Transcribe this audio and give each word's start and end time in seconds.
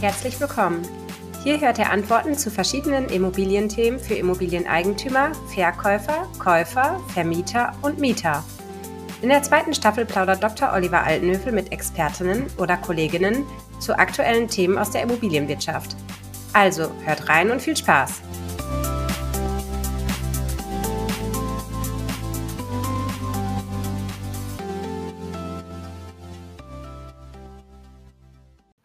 Herzlich 0.00 0.40
willkommen. 0.40 0.80
Hier 1.44 1.60
hört 1.60 1.76
ihr 1.78 1.90
Antworten 1.90 2.34
zu 2.34 2.50
verschiedenen 2.50 3.10
Immobilienthemen 3.10 4.00
für 4.00 4.14
Immobilieneigentümer, 4.14 5.32
Verkäufer, 5.52 6.26
Käufer, 6.38 6.98
Vermieter 7.08 7.72
und 7.82 7.98
Mieter. 7.98 8.42
In 9.20 9.28
der 9.28 9.42
zweiten 9.42 9.74
Staffel 9.74 10.06
plaudert 10.06 10.42
Dr. 10.42 10.72
Oliver 10.72 11.02
Altenhöfel 11.02 11.52
mit 11.52 11.70
Expertinnen 11.70 12.46
oder 12.56 12.78
Kolleginnen 12.78 13.44
zu 13.78 13.98
aktuellen 13.98 14.48
Themen 14.48 14.78
aus 14.78 14.90
der 14.90 15.02
Immobilienwirtschaft. 15.02 15.94
Also 16.54 16.90
hört 17.04 17.28
rein 17.28 17.50
und 17.50 17.60
viel 17.60 17.76
Spaß! 17.76 18.22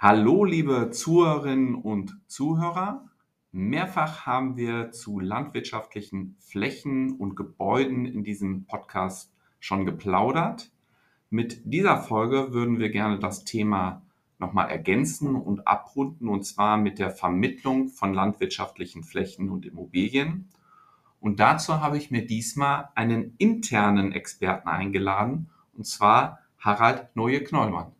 Hallo, 0.08 0.44
liebe 0.46 0.92
Zuhörerinnen 0.92 1.74
und 1.74 2.16
Zuhörer. 2.28 3.10
Mehrfach 3.52 4.28
haben 4.28 4.56
wir 4.56 4.92
zu 4.92 5.20
landwirtschaftlichen 5.20 6.38
Flächen 6.38 7.16
und 7.16 7.36
Gebäuden 7.36 8.06
in 8.06 8.24
diesem 8.24 8.68
Podcast 8.68 9.34
schon 9.60 9.84
geplaudert. 9.84 10.72
Mit 11.32 11.62
dieser 11.66 11.98
Folge 11.98 12.54
würden 12.54 12.78
wir 12.78 12.92
gerne 12.92 13.18
das 13.18 13.46
Thema 13.46 14.04
nochmal 14.38 14.70
ergänzen 14.70 15.36
und 15.36 15.68
abrunden, 15.68 16.28
und 16.28 16.46
zwar 16.46 16.78
mit 16.78 17.00
der 17.00 17.10
Vermittlung 17.10 17.90
von 17.90 18.14
landwirtschaftlichen 18.14 19.04
Flächen 19.04 19.50
und 19.50 19.66
Immobilien. 19.66 20.50
Und 21.20 21.40
dazu 21.40 21.82
habe 21.82 21.98
ich 21.98 22.12
mir 22.12 22.28
diesmal 22.28 22.90
einen 22.94 23.34
internen 23.40 24.12
Experten 24.12 24.70
eingeladen, 24.70 25.50
und 25.76 25.88
zwar 25.88 26.42
Harald 26.60 27.16
Neue-Knollmann. 27.16 27.92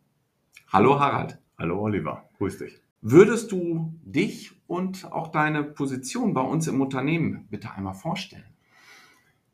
Hallo 0.72 1.00
Harald. 1.00 1.40
Hallo 1.58 1.80
Oliver, 1.80 2.28
grüß 2.36 2.58
dich. 2.58 2.82
Würdest 3.00 3.50
du 3.50 3.94
dich 4.04 4.52
und 4.66 5.10
auch 5.10 5.28
deine 5.28 5.64
Position 5.64 6.34
bei 6.34 6.42
uns 6.42 6.66
im 6.66 6.82
Unternehmen 6.82 7.46
bitte 7.48 7.72
einmal 7.72 7.94
vorstellen? 7.94 8.44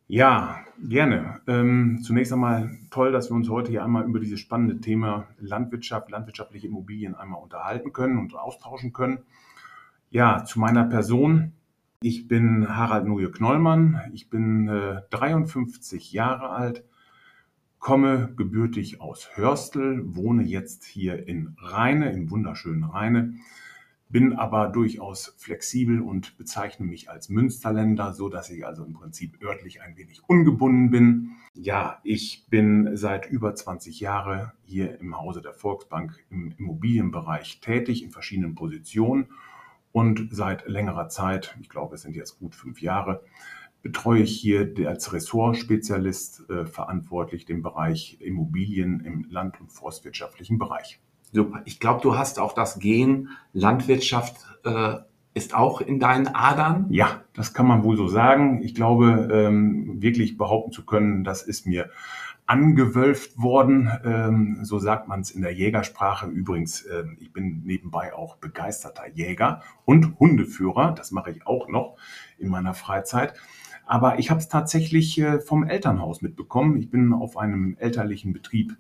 Ja, 0.08 0.64
gerne. 0.82 1.42
Ähm, 1.46 2.00
zunächst 2.02 2.32
einmal 2.32 2.76
toll, 2.90 3.12
dass 3.12 3.30
wir 3.30 3.36
uns 3.36 3.48
heute 3.48 3.70
hier 3.70 3.84
einmal 3.84 4.04
über 4.04 4.18
dieses 4.18 4.40
spannende 4.40 4.80
Thema 4.80 5.28
Landwirtschaft, 5.38 6.10
landwirtschaftliche 6.10 6.66
Immobilien 6.66 7.14
einmal 7.14 7.40
unterhalten 7.40 7.92
können 7.92 8.18
und 8.18 8.34
austauschen 8.34 8.92
können. 8.92 9.20
Ja, 10.10 10.44
zu 10.44 10.58
meiner 10.58 10.84
Person. 10.84 11.52
Ich 12.00 12.26
bin 12.26 12.68
Harald 12.68 13.06
Nuje 13.06 13.30
Knollmann. 13.30 14.00
Ich 14.12 14.28
bin 14.28 14.66
äh, 14.66 15.02
53 15.10 16.12
Jahre 16.12 16.48
alt, 16.50 16.84
komme 17.82 18.32
gebürtig 18.36 19.00
aus 19.00 19.36
Hörstel, 19.36 20.02
wohne 20.14 20.44
jetzt 20.44 20.84
hier 20.84 21.26
in 21.26 21.56
Rheine, 21.58 22.12
im 22.12 22.30
wunderschönen 22.30 22.84
Rheine, 22.84 23.34
bin 24.08 24.34
aber 24.34 24.68
durchaus 24.68 25.34
flexibel 25.36 26.00
und 26.00 26.38
bezeichne 26.38 26.86
mich 26.86 27.10
als 27.10 27.28
Münsterländer, 27.28 28.12
so 28.12 28.28
dass 28.28 28.50
ich 28.50 28.64
also 28.64 28.84
im 28.84 28.92
Prinzip 28.92 29.42
örtlich 29.42 29.82
ein 29.82 29.96
wenig 29.96 30.22
ungebunden 30.28 30.90
bin. 30.90 31.32
Ja, 31.54 31.98
ich 32.04 32.46
bin 32.48 32.96
seit 32.96 33.28
über 33.28 33.52
20 33.52 33.98
Jahren 33.98 34.52
hier 34.62 35.00
im 35.00 35.18
Hause 35.18 35.42
der 35.42 35.52
Volksbank 35.52 36.24
im 36.30 36.54
Immobilienbereich 36.56 37.60
tätig 37.60 38.04
in 38.04 38.10
verschiedenen 38.10 38.54
Positionen 38.54 39.26
und 39.90 40.28
seit 40.30 40.68
längerer 40.68 41.08
Zeit, 41.08 41.56
ich 41.60 41.68
glaube, 41.68 41.96
es 41.96 42.02
sind 42.02 42.14
jetzt 42.14 42.38
gut 42.38 42.54
fünf 42.54 42.80
Jahre, 42.80 43.24
betreue 43.82 44.22
ich 44.22 44.38
hier 44.38 44.72
als 44.86 45.12
Ressortspezialist 45.12 46.48
äh, 46.48 46.66
verantwortlich 46.66 47.44
den 47.44 47.62
Bereich 47.62 48.18
Immobilien 48.20 49.00
im 49.00 49.26
land- 49.28 49.60
und 49.60 49.72
forstwirtschaftlichen 49.72 50.58
Bereich. 50.58 51.00
Super. 51.32 51.62
Ich 51.64 51.80
glaube, 51.80 52.00
du 52.02 52.16
hast 52.16 52.38
auch 52.38 52.52
das 52.52 52.78
Gen 52.78 53.30
Landwirtschaft 53.52 54.36
äh, 54.64 54.98
ist 55.34 55.54
auch 55.54 55.80
in 55.80 55.98
deinen 55.98 56.28
Adern. 56.28 56.86
Ja, 56.90 57.22
das 57.34 57.54
kann 57.54 57.66
man 57.66 57.84
wohl 57.84 57.96
so 57.96 58.06
sagen. 58.06 58.62
Ich 58.62 58.74
glaube, 58.74 59.30
ähm, 59.32 60.02
wirklich 60.02 60.36
behaupten 60.36 60.72
zu 60.72 60.84
können, 60.84 61.24
das 61.24 61.42
ist 61.42 61.66
mir 61.66 61.90
angewölft 62.46 63.40
worden. 63.40 63.90
Ähm, 64.04 64.58
so 64.62 64.78
sagt 64.78 65.08
man 65.08 65.20
es 65.20 65.30
in 65.30 65.40
der 65.40 65.54
Jägersprache. 65.54 66.26
Übrigens, 66.26 66.82
äh, 66.82 67.04
ich 67.18 67.32
bin 67.32 67.62
nebenbei 67.64 68.12
auch 68.14 68.36
begeisterter 68.36 69.08
Jäger 69.08 69.62
und 69.86 70.18
Hundeführer. 70.20 70.92
Das 70.92 71.12
mache 71.12 71.30
ich 71.30 71.46
auch 71.46 71.68
noch 71.68 71.96
in 72.38 72.48
meiner 72.48 72.74
Freizeit. 72.74 73.34
Aber 73.86 74.18
ich 74.18 74.30
habe 74.30 74.40
es 74.40 74.48
tatsächlich 74.48 75.18
äh, 75.18 75.40
vom 75.40 75.64
Elternhaus 75.64 76.22
mitbekommen. 76.22 76.76
Ich 76.76 76.90
bin 76.90 77.12
auf 77.12 77.36
einem 77.36 77.76
elterlichen 77.78 78.32
Betrieb, 78.32 78.76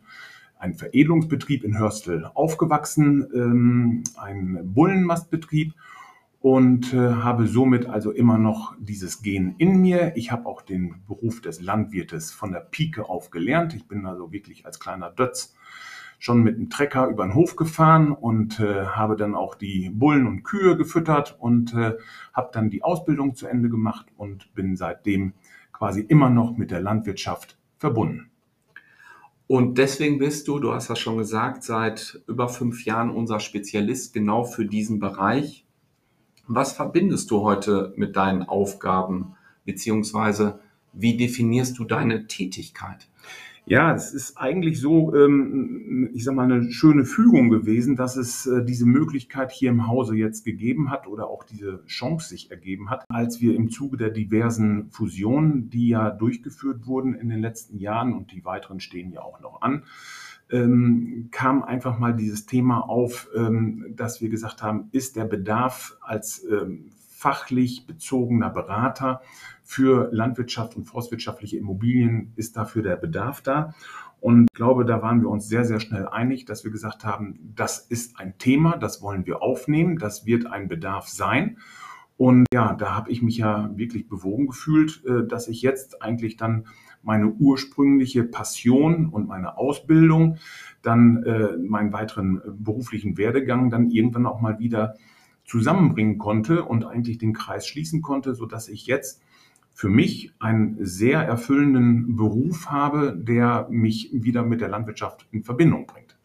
ein 0.58 0.74
Veredelungsbetrieb 0.74 1.64
in 1.64 1.78
Hörstel 1.78 2.30
aufgewachsen, 2.34 3.26
ähm, 3.34 4.04
ein 4.16 4.60
Bullenmastbetrieb 4.62 5.74
und 6.40 6.92
äh, 6.92 6.96
habe 6.96 7.46
somit 7.46 7.86
also 7.86 8.10
immer 8.10 8.36
noch 8.36 8.74
dieses 8.78 9.22
Gen 9.22 9.54
in 9.58 9.80
mir. 9.80 10.16
Ich 10.16 10.32
habe 10.32 10.46
auch 10.46 10.62
den 10.62 10.96
Beruf 11.06 11.40
des 11.40 11.60
Landwirtes 11.60 12.32
von 12.32 12.52
der 12.52 12.60
Pike 12.60 13.08
auf 13.08 13.30
gelernt. 13.30 13.74
Ich 13.74 13.86
bin 13.86 14.06
also 14.06 14.32
wirklich 14.32 14.66
als 14.66 14.80
kleiner 14.80 15.10
Dötz 15.10 15.54
schon 16.22 16.44
mit 16.44 16.56
dem 16.56 16.70
Trecker 16.70 17.08
über 17.08 17.26
den 17.26 17.34
Hof 17.34 17.56
gefahren 17.56 18.12
und 18.12 18.60
äh, 18.60 18.86
habe 18.86 19.16
dann 19.16 19.34
auch 19.34 19.56
die 19.56 19.90
Bullen 19.90 20.28
und 20.28 20.44
Kühe 20.44 20.76
gefüttert 20.76 21.36
und 21.40 21.74
äh, 21.74 21.96
habe 22.32 22.50
dann 22.52 22.70
die 22.70 22.84
Ausbildung 22.84 23.34
zu 23.34 23.48
Ende 23.48 23.68
gemacht 23.68 24.06
und 24.16 24.54
bin 24.54 24.76
seitdem 24.76 25.32
quasi 25.72 26.00
immer 26.00 26.30
noch 26.30 26.56
mit 26.56 26.70
der 26.70 26.80
Landwirtschaft 26.80 27.58
verbunden. 27.76 28.30
Und 29.48 29.78
deswegen 29.78 30.18
bist 30.18 30.46
du, 30.46 30.60
du 30.60 30.72
hast 30.72 30.90
das 30.90 31.00
schon 31.00 31.18
gesagt, 31.18 31.64
seit 31.64 32.22
über 32.28 32.48
fünf 32.48 32.84
Jahren 32.84 33.10
unser 33.10 33.40
Spezialist 33.40 34.14
genau 34.14 34.44
für 34.44 34.64
diesen 34.64 35.00
Bereich. 35.00 35.66
Was 36.46 36.72
verbindest 36.72 37.32
du 37.32 37.40
heute 37.40 37.94
mit 37.96 38.14
deinen 38.14 38.44
Aufgaben, 38.44 39.34
beziehungsweise 39.64 40.60
wie 40.92 41.16
definierst 41.16 41.76
du 41.80 41.84
deine 41.84 42.28
Tätigkeit? 42.28 43.08
Ja, 43.64 43.94
es 43.94 44.12
ist 44.12 44.36
eigentlich 44.38 44.80
so, 44.80 45.14
ähm, 45.14 46.10
ich 46.12 46.24
sag 46.24 46.34
mal, 46.34 46.50
eine 46.50 46.72
schöne 46.72 47.04
Fügung 47.04 47.48
gewesen, 47.48 47.94
dass 47.94 48.16
es 48.16 48.44
äh, 48.46 48.64
diese 48.64 48.86
Möglichkeit 48.86 49.52
hier 49.52 49.70
im 49.70 49.86
Hause 49.86 50.16
jetzt 50.16 50.44
gegeben 50.44 50.90
hat 50.90 51.06
oder 51.06 51.28
auch 51.28 51.44
diese 51.44 51.84
Chance 51.86 52.28
sich 52.28 52.50
ergeben 52.50 52.90
hat, 52.90 53.04
als 53.08 53.40
wir 53.40 53.54
im 53.54 53.70
Zuge 53.70 53.96
der 53.96 54.10
diversen 54.10 54.90
Fusionen, 54.90 55.70
die 55.70 55.88
ja 55.88 56.10
durchgeführt 56.10 56.86
wurden 56.88 57.14
in 57.14 57.28
den 57.28 57.40
letzten 57.40 57.78
Jahren 57.78 58.14
und 58.14 58.32
die 58.32 58.44
weiteren 58.44 58.80
stehen 58.80 59.12
ja 59.12 59.20
auch 59.20 59.40
noch 59.40 59.62
an, 59.62 59.84
ähm, 60.50 61.28
kam 61.30 61.62
einfach 61.62 62.00
mal 62.00 62.14
dieses 62.14 62.46
Thema 62.46 62.80
auf, 62.80 63.28
ähm, 63.36 63.94
dass 63.94 64.20
wir 64.20 64.28
gesagt 64.28 64.60
haben, 64.64 64.88
ist 64.90 65.14
der 65.14 65.24
Bedarf 65.24 65.96
als 66.00 66.44
fachlich 67.22 67.86
bezogener 67.86 68.50
Berater 68.50 69.20
für 69.62 70.08
Landwirtschaft 70.12 70.76
und 70.76 70.86
forstwirtschaftliche 70.86 71.56
Immobilien 71.56 72.32
ist 72.34 72.56
dafür 72.56 72.82
der 72.82 72.96
Bedarf 72.96 73.42
da. 73.42 73.74
Und 74.18 74.48
ich 74.50 74.56
glaube, 74.56 74.84
da 74.84 75.02
waren 75.02 75.20
wir 75.20 75.28
uns 75.28 75.48
sehr, 75.48 75.64
sehr 75.64 75.78
schnell 75.78 76.08
einig, 76.08 76.46
dass 76.46 76.64
wir 76.64 76.72
gesagt 76.72 77.04
haben, 77.04 77.38
das 77.54 77.78
ist 77.78 78.18
ein 78.18 78.38
Thema, 78.38 78.76
das 78.76 79.02
wollen 79.02 79.24
wir 79.24 79.40
aufnehmen, 79.40 79.98
das 79.98 80.26
wird 80.26 80.46
ein 80.46 80.66
Bedarf 80.66 81.06
sein. 81.06 81.58
Und 82.16 82.46
ja, 82.52 82.74
da 82.74 82.96
habe 82.96 83.10
ich 83.12 83.22
mich 83.22 83.38
ja 83.38 83.70
wirklich 83.76 84.08
bewogen 84.08 84.48
gefühlt, 84.48 85.04
äh, 85.06 85.24
dass 85.24 85.46
ich 85.46 85.62
jetzt 85.62 86.02
eigentlich 86.02 86.36
dann 86.36 86.66
meine 87.02 87.28
ursprüngliche 87.28 88.24
Passion 88.24 89.06
und 89.06 89.28
meine 89.28 89.56
Ausbildung, 89.58 90.38
dann 90.82 91.22
äh, 91.22 91.56
meinen 91.56 91.92
weiteren 91.92 92.42
beruflichen 92.46 93.16
Werdegang 93.16 93.70
dann 93.70 93.90
irgendwann 93.90 94.26
auch 94.26 94.40
mal 94.40 94.58
wieder 94.58 94.96
zusammenbringen 95.52 96.16
konnte 96.16 96.64
und 96.64 96.86
eigentlich 96.86 97.18
den 97.18 97.34
Kreis 97.34 97.66
schließen 97.66 98.00
konnte, 98.00 98.34
so 98.34 98.46
dass 98.46 98.68
ich 98.68 98.86
jetzt 98.86 99.20
für 99.74 99.90
mich 99.90 100.32
einen 100.38 100.78
sehr 100.80 101.20
erfüllenden 101.20 102.16
Beruf 102.16 102.70
habe, 102.70 103.14
der 103.14 103.68
mich 103.70 104.08
wieder 104.14 104.44
mit 104.44 104.62
der 104.62 104.70
Landwirtschaft 104.70 105.26
in 105.30 105.44
Verbindung 105.44 105.86
bringt. 105.86 106.16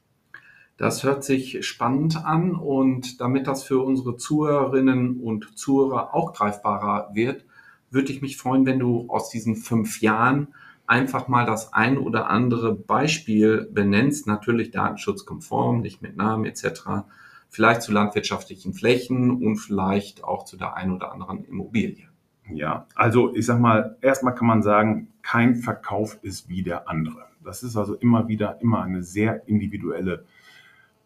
Das 0.77 1.03
hört 1.03 1.25
sich 1.25 1.65
spannend 1.67 2.23
an 2.25 2.55
und 2.55 3.19
damit 3.19 3.47
das 3.47 3.63
für 3.63 3.81
unsere 3.81 4.15
Zuhörerinnen 4.15 5.19
und 5.19 5.57
Zuhörer 5.57 6.13
auch 6.13 6.31
greifbarer 6.31 7.09
wird, 7.13 7.43
würde 7.91 8.13
ich 8.13 8.21
mich 8.21 8.37
freuen, 8.37 8.65
wenn 8.65 8.79
du 8.79 9.09
aus 9.09 9.29
diesen 9.29 9.57
fünf 9.57 9.99
Jahren 9.99 10.53
einfach 10.85 11.27
mal 11.27 11.45
das 11.45 11.73
ein 11.73 11.97
oder 11.97 12.29
andere 12.29 12.73
Beispiel 12.73 13.67
benennst, 13.73 14.25
natürlich 14.25 14.71
datenschutzkonform, 14.71 15.81
nicht 15.81 16.01
mit 16.01 16.15
Namen 16.15 16.45
etc., 16.45 17.03
vielleicht 17.49 17.81
zu 17.81 17.91
landwirtschaftlichen 17.91 18.73
Flächen 18.73 19.43
und 19.43 19.57
vielleicht 19.57 20.23
auch 20.23 20.45
zu 20.45 20.57
der 20.57 20.75
ein 20.75 20.91
oder 20.91 21.11
anderen 21.11 21.45
Immobilie. 21.45 22.07
Ja, 22.49 22.87
also 22.95 23.35
ich 23.35 23.45
sag 23.45 23.59
mal, 23.59 23.97
erstmal 24.01 24.35
kann 24.35 24.47
man 24.47 24.61
sagen, 24.61 25.09
kein 25.21 25.55
Verkauf 25.55 26.17
ist 26.21 26.47
wie 26.47 26.63
der 26.63 26.87
andere. 26.87 27.25
Das 27.43 27.63
ist 27.63 27.75
also 27.75 27.95
immer 27.95 28.27
wieder 28.27 28.61
immer 28.61 28.83
eine 28.83 29.03
sehr 29.03 29.47
individuelle 29.47 30.25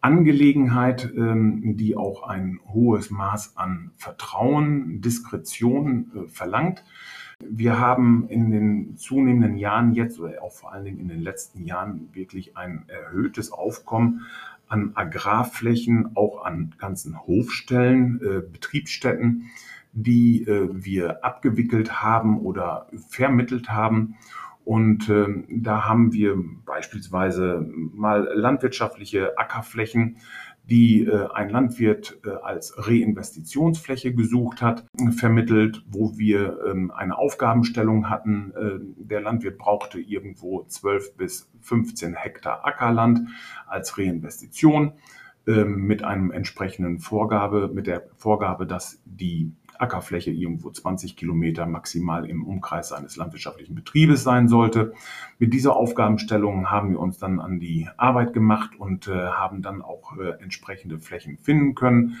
Angelegenheit, 0.00 1.12
ähm, 1.16 1.76
die 1.76 1.96
auch 1.96 2.24
ein 2.24 2.58
hohes 2.72 3.10
Maß 3.10 3.56
an 3.56 3.92
Vertrauen, 3.96 5.00
Diskretion 5.00 6.10
äh, 6.14 6.28
verlangt. 6.28 6.84
Wir 7.38 7.78
haben 7.78 8.28
in 8.28 8.50
den 8.50 8.96
zunehmenden 8.96 9.56
Jahren 9.56 9.94
jetzt 9.94 10.18
oder 10.18 10.42
auch 10.42 10.52
vor 10.52 10.72
allen 10.72 10.84
Dingen 10.84 10.98
in 10.98 11.08
den 11.08 11.20
letzten 11.20 11.64
Jahren 11.64 12.08
wirklich 12.12 12.56
ein 12.56 12.84
erhöhtes 12.88 13.52
Aufkommen 13.52 14.22
an 14.72 14.92
Agrarflächen, 14.94 16.16
auch 16.16 16.46
an 16.46 16.74
ganzen 16.78 17.20
Hofstellen, 17.26 18.20
äh, 18.22 18.40
Betriebsstätten, 18.40 19.50
die 19.92 20.44
äh, 20.44 20.68
wir 20.72 21.22
abgewickelt 21.24 22.02
haben 22.02 22.40
oder 22.40 22.88
vermittelt 23.10 23.68
haben. 23.68 24.16
Und 24.64 25.10
äh, 25.10 25.26
da 25.50 25.84
haben 25.84 26.14
wir 26.14 26.36
beispielsweise 26.64 27.66
mal 27.92 28.30
landwirtschaftliche 28.32 29.36
Ackerflächen, 29.36 30.16
die 30.64 31.04
äh, 31.04 31.28
ein 31.32 31.50
Landwirt 31.50 32.20
äh, 32.24 32.30
als 32.30 32.74
Reinvestitionsfläche 32.76 34.14
gesucht 34.14 34.62
hat, 34.62 34.86
vermittelt, 35.16 35.82
wo 35.88 36.16
wir 36.16 36.58
ähm, 36.66 36.90
eine 36.90 37.18
Aufgabenstellung 37.18 38.08
hatten. 38.08 38.52
Äh, 38.52 38.78
der 38.96 39.20
Landwirt 39.20 39.58
brauchte 39.58 39.98
irgendwo 39.98 40.64
12 40.64 41.16
bis 41.16 41.50
15 41.60 42.14
Hektar 42.14 42.64
Ackerland 42.64 43.28
als 43.66 43.98
Reinvestition 43.98 44.92
ähm, 45.46 45.86
mit 45.86 46.04
einem 46.04 46.30
entsprechenden 46.30 47.00
Vorgabe, 47.00 47.68
mit 47.72 47.88
der 47.88 48.04
Vorgabe, 48.16 48.66
dass 48.66 49.02
die 49.04 49.52
Ackerfläche 49.82 50.30
irgendwo 50.30 50.70
20 50.70 51.16
Kilometer 51.16 51.66
maximal 51.66 52.28
im 52.28 52.44
Umkreis 52.44 52.92
eines 52.92 53.16
landwirtschaftlichen 53.16 53.74
Betriebes 53.74 54.22
sein 54.22 54.48
sollte. 54.48 54.94
Mit 55.38 55.52
dieser 55.52 55.76
Aufgabenstellung 55.76 56.70
haben 56.70 56.90
wir 56.90 57.00
uns 57.00 57.18
dann 57.18 57.40
an 57.40 57.58
die 57.58 57.88
Arbeit 57.96 58.32
gemacht 58.32 58.70
und 58.78 59.08
äh, 59.08 59.12
haben 59.12 59.60
dann 59.60 59.82
auch 59.82 60.16
äh, 60.16 60.40
entsprechende 60.42 60.98
Flächen 60.98 61.36
finden 61.38 61.74
können. 61.74 62.18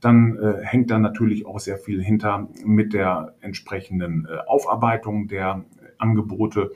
Dann 0.00 0.36
äh, 0.36 0.64
hängt 0.64 0.90
da 0.90 0.98
natürlich 0.98 1.46
auch 1.46 1.60
sehr 1.60 1.78
viel 1.78 2.02
hinter 2.02 2.48
mit 2.64 2.92
der 2.92 3.34
entsprechenden 3.40 4.26
äh, 4.26 4.38
Aufarbeitung 4.48 5.28
der 5.28 5.64
Angebote, 5.98 6.72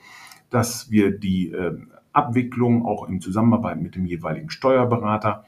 dass 0.49 0.89
wir 0.89 1.11
die 1.11 1.51
äh, 1.51 1.77
Abwicklung 2.13 2.85
auch 2.85 3.07
in 3.07 3.21
Zusammenarbeit 3.21 3.81
mit 3.81 3.95
dem 3.95 4.05
jeweiligen 4.05 4.49
Steuerberater 4.49 5.43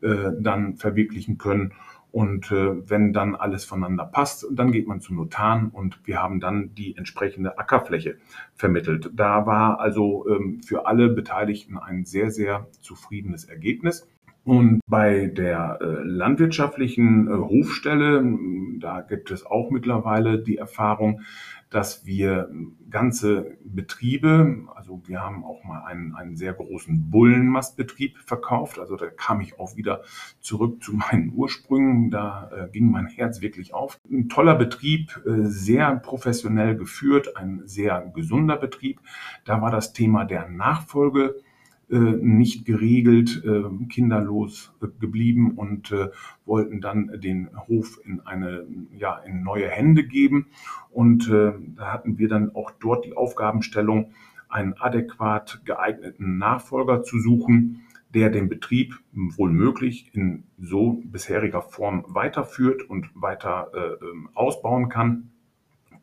äh, 0.00 0.30
dann 0.40 0.76
verwirklichen 0.76 1.36
können 1.36 1.72
und 2.16 2.50
äh, 2.50 2.88
wenn 2.88 3.12
dann 3.12 3.34
alles 3.34 3.66
voneinander 3.66 4.06
passt, 4.06 4.46
dann 4.50 4.72
geht 4.72 4.86
man 4.86 5.02
zum 5.02 5.16
Notar 5.16 5.68
und 5.74 6.00
wir 6.06 6.22
haben 6.22 6.40
dann 6.40 6.74
die 6.74 6.96
entsprechende 6.96 7.58
Ackerfläche 7.58 8.16
vermittelt. 8.54 9.10
Da 9.12 9.44
war 9.44 9.80
also 9.80 10.26
ähm, 10.26 10.62
für 10.62 10.86
alle 10.86 11.10
Beteiligten 11.10 11.76
ein 11.76 12.06
sehr, 12.06 12.30
sehr 12.30 12.68
zufriedenes 12.80 13.44
Ergebnis. 13.44 14.08
Und 14.44 14.80
bei 14.86 15.26
der 15.26 15.78
äh, 15.82 15.84
landwirtschaftlichen 16.04 17.28
äh, 17.28 17.32
Hofstelle, 17.32 18.24
da 18.78 19.02
gibt 19.02 19.30
es 19.30 19.44
auch 19.44 19.70
mittlerweile 19.70 20.38
die 20.38 20.56
Erfahrung, 20.56 21.20
dass 21.70 22.06
wir 22.06 22.48
ganze 22.90 23.58
Betriebe, 23.64 24.66
also 24.74 25.02
wir 25.06 25.20
haben 25.20 25.44
auch 25.44 25.64
mal 25.64 25.84
einen, 25.84 26.14
einen 26.14 26.36
sehr 26.36 26.52
großen 26.52 27.10
Bullenmastbetrieb 27.10 28.18
verkauft, 28.18 28.78
also 28.78 28.96
da 28.96 29.06
kam 29.06 29.40
ich 29.40 29.58
auch 29.58 29.76
wieder 29.76 30.02
zurück 30.40 30.82
zu 30.82 30.94
meinen 30.94 31.32
Ursprüngen, 31.34 32.10
da 32.10 32.50
äh, 32.50 32.70
ging 32.70 32.90
mein 32.90 33.06
Herz 33.08 33.40
wirklich 33.40 33.74
auf. 33.74 33.98
Ein 34.08 34.28
toller 34.28 34.54
Betrieb, 34.54 35.20
äh, 35.26 35.44
sehr 35.44 35.94
professionell 35.96 36.76
geführt, 36.76 37.36
ein 37.36 37.62
sehr 37.64 38.12
gesunder 38.14 38.56
Betrieb. 38.56 39.00
Da 39.44 39.60
war 39.60 39.70
das 39.70 39.92
Thema 39.92 40.24
der 40.24 40.48
Nachfolge 40.48 41.36
nicht 41.88 42.64
geregelt, 42.64 43.44
äh, 43.44 43.62
kinderlos 43.88 44.72
geblieben 44.98 45.52
und 45.52 45.92
äh, 45.92 46.08
wollten 46.44 46.80
dann 46.80 47.20
den 47.20 47.48
Hof 47.68 48.00
in 48.04 48.20
eine, 48.20 48.66
ja, 48.96 49.18
in 49.18 49.42
neue 49.42 49.68
Hände 49.68 50.04
geben. 50.04 50.46
Und 50.90 51.30
da 51.30 51.92
hatten 51.92 52.18
wir 52.18 52.28
dann 52.28 52.54
auch 52.54 52.70
dort 52.80 53.04
die 53.04 53.14
Aufgabenstellung, 53.14 54.12
einen 54.48 54.74
adäquat 54.74 55.60
geeigneten 55.64 56.38
Nachfolger 56.38 57.02
zu 57.02 57.18
suchen, 57.18 57.82
der 58.14 58.30
den 58.30 58.48
Betrieb 58.48 58.98
wohl 59.12 59.50
möglich 59.50 60.10
in 60.14 60.44
so 60.58 61.02
bisheriger 61.04 61.62
Form 61.62 62.04
weiterführt 62.08 62.88
und 62.88 63.10
weiter 63.14 63.70
äh, 63.74 64.04
ähm, 64.04 64.30
ausbauen 64.34 64.88
kann. 64.88 65.30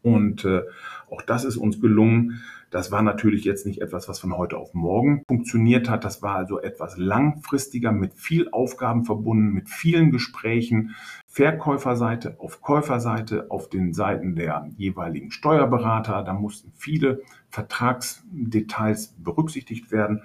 Und 0.04 0.46
äh, 0.46 0.62
auch 1.10 1.22
das 1.22 1.46
ist 1.46 1.58
uns 1.58 1.80
gelungen. 1.80 2.42
Das 2.74 2.92
war 2.92 3.04
natürlich 3.04 3.44
jetzt 3.44 3.68
nicht 3.68 3.84
etwas, 3.84 4.10
was 4.10 4.20
von 4.20 4.36
heute 4.36 4.58
auf 4.58 4.74
morgen 4.74 5.24
funktioniert 5.28 5.88
hat. 5.92 6.04
Das 6.04 6.24
war 6.24 6.34
also 6.34 6.60
etwas 6.60 6.98
langfristiger, 6.98 7.92
mit 7.92 8.16
viel 8.16 8.50
Aufgaben 8.50 9.06
verbunden, 9.06 9.54
mit 9.54 9.70
vielen 9.70 10.10
Gesprächen. 10.10 10.96
Verkäuferseite, 11.28 12.36
auf 12.40 12.62
Käuferseite, 12.62 13.52
auf 13.52 13.70
den 13.70 13.94
Seiten 13.94 14.34
der 14.34 14.72
jeweiligen 14.76 15.30
Steuerberater. 15.30 16.24
Da 16.24 16.34
mussten 16.34 16.72
viele 16.74 17.22
Vertragsdetails 17.50 19.18
berücksichtigt 19.20 19.92
werden. 19.92 20.24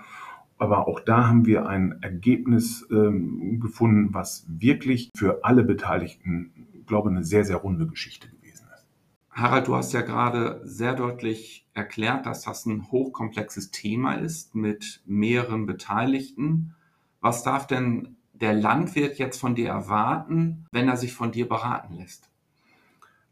Aber 0.57 0.89
auch 0.89 1.01
da 1.01 1.29
haben 1.29 1.45
wir 1.45 1.67
ein 1.67 1.99
Ergebnis 2.01 2.89
ähm, 2.91 3.61
gefunden, 3.61 4.15
was 4.15 4.47
wirklich 4.49 5.11
für 5.15 5.45
alle 5.45 5.65
Beteiligten, 5.65 6.85
glaube 6.87 7.11
ich, 7.11 7.17
eine 7.17 7.25
sehr, 7.25 7.45
sehr 7.45 7.57
runde 7.57 7.87
Geschichte 7.87 8.29
Harald, 9.39 9.69
du 9.69 9.77
hast 9.77 9.93
ja 9.93 10.01
gerade 10.01 10.61
sehr 10.65 10.95
deutlich 10.95 11.65
erklärt, 11.73 12.27
dass 12.27 12.43
das 12.43 12.67
ein 12.67 12.91
hochkomplexes 12.91 13.71
Thema 13.71 14.15
ist 14.15 14.57
mit 14.57 15.01
mehreren 15.07 15.65
Beteiligten. 15.65 16.75
Was 17.21 17.45
darf 17.45 17.69
denn 17.69 18.17
der 18.33 18.53
Landwirt 18.53 19.17
jetzt 19.17 19.39
von 19.39 19.55
dir 19.55 19.69
erwarten, 19.69 20.67
wenn 20.73 20.89
er 20.89 20.97
sich 20.97 21.13
von 21.13 21.31
dir 21.31 21.49
beraten 21.49 21.95
lässt? 21.95 22.29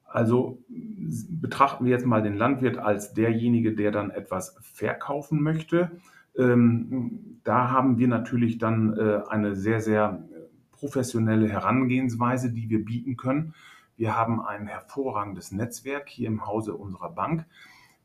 Also 0.05 0.63
betrachten 0.69 1.85
wir 1.85 1.91
jetzt 1.91 2.07
mal 2.07 2.23
den 2.23 2.37
Landwirt 2.37 2.79
als 2.79 3.13
derjenige, 3.13 3.75
der 3.75 3.91
dann 3.91 4.11
etwas 4.11 4.57
verkaufen 4.61 5.43
möchte. 5.43 5.91
Ähm, 6.39 7.41
da 7.43 7.71
haben 7.73 7.99
wir 7.99 8.07
natürlich 8.07 8.59
dann 8.59 8.97
äh, 8.97 9.23
eine 9.29 9.57
sehr, 9.57 9.81
sehr 9.81 10.23
professionelle 10.71 11.49
Herangehensweise, 11.49 12.53
die 12.53 12.71
wir 12.71 12.85
bieten 12.85 13.17
können. 13.17 13.55
Wir 13.97 14.17
haben 14.17 14.41
ein 14.41 14.67
hervorragendes 14.67 15.53
Netzwerk 15.53 16.09
hier 16.09 16.29
im 16.29 16.47
Hause 16.47 16.75
unserer 16.75 17.11
Bank. 17.11 17.47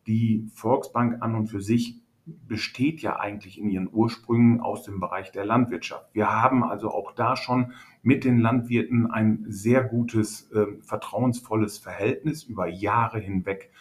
Die 0.08 0.48
Volksbank 0.54 1.22
an 1.22 1.36
und 1.36 1.48
für 1.48 1.62
sich 1.62 2.00
besteht 2.26 3.02
ja 3.02 3.20
eigentlich 3.20 3.60
in 3.60 3.70
ihren 3.70 3.90
Ursprüngen 3.92 4.62
aus 4.62 4.84
dem 4.84 5.00
Bereich 5.00 5.32
der 5.32 5.46
Landwirtschaft. 5.46 6.14
Wir 6.14 6.30
haben 6.30 6.64
also 6.64 6.92
auch 6.92 7.14
da 7.14 7.36
schon 7.36 7.74
mit 8.04 8.24
den 8.24 8.40
Landwirten 8.40 9.10
ein 9.12 9.46
sehr 9.48 9.84
gutes, 9.84 10.50
äh, 10.52 10.68
vertrauensvolles 10.82 11.78
Verhältnis 11.78 12.44
über 12.44 12.68
Jahre 12.68 13.20
hinweg 13.20 13.72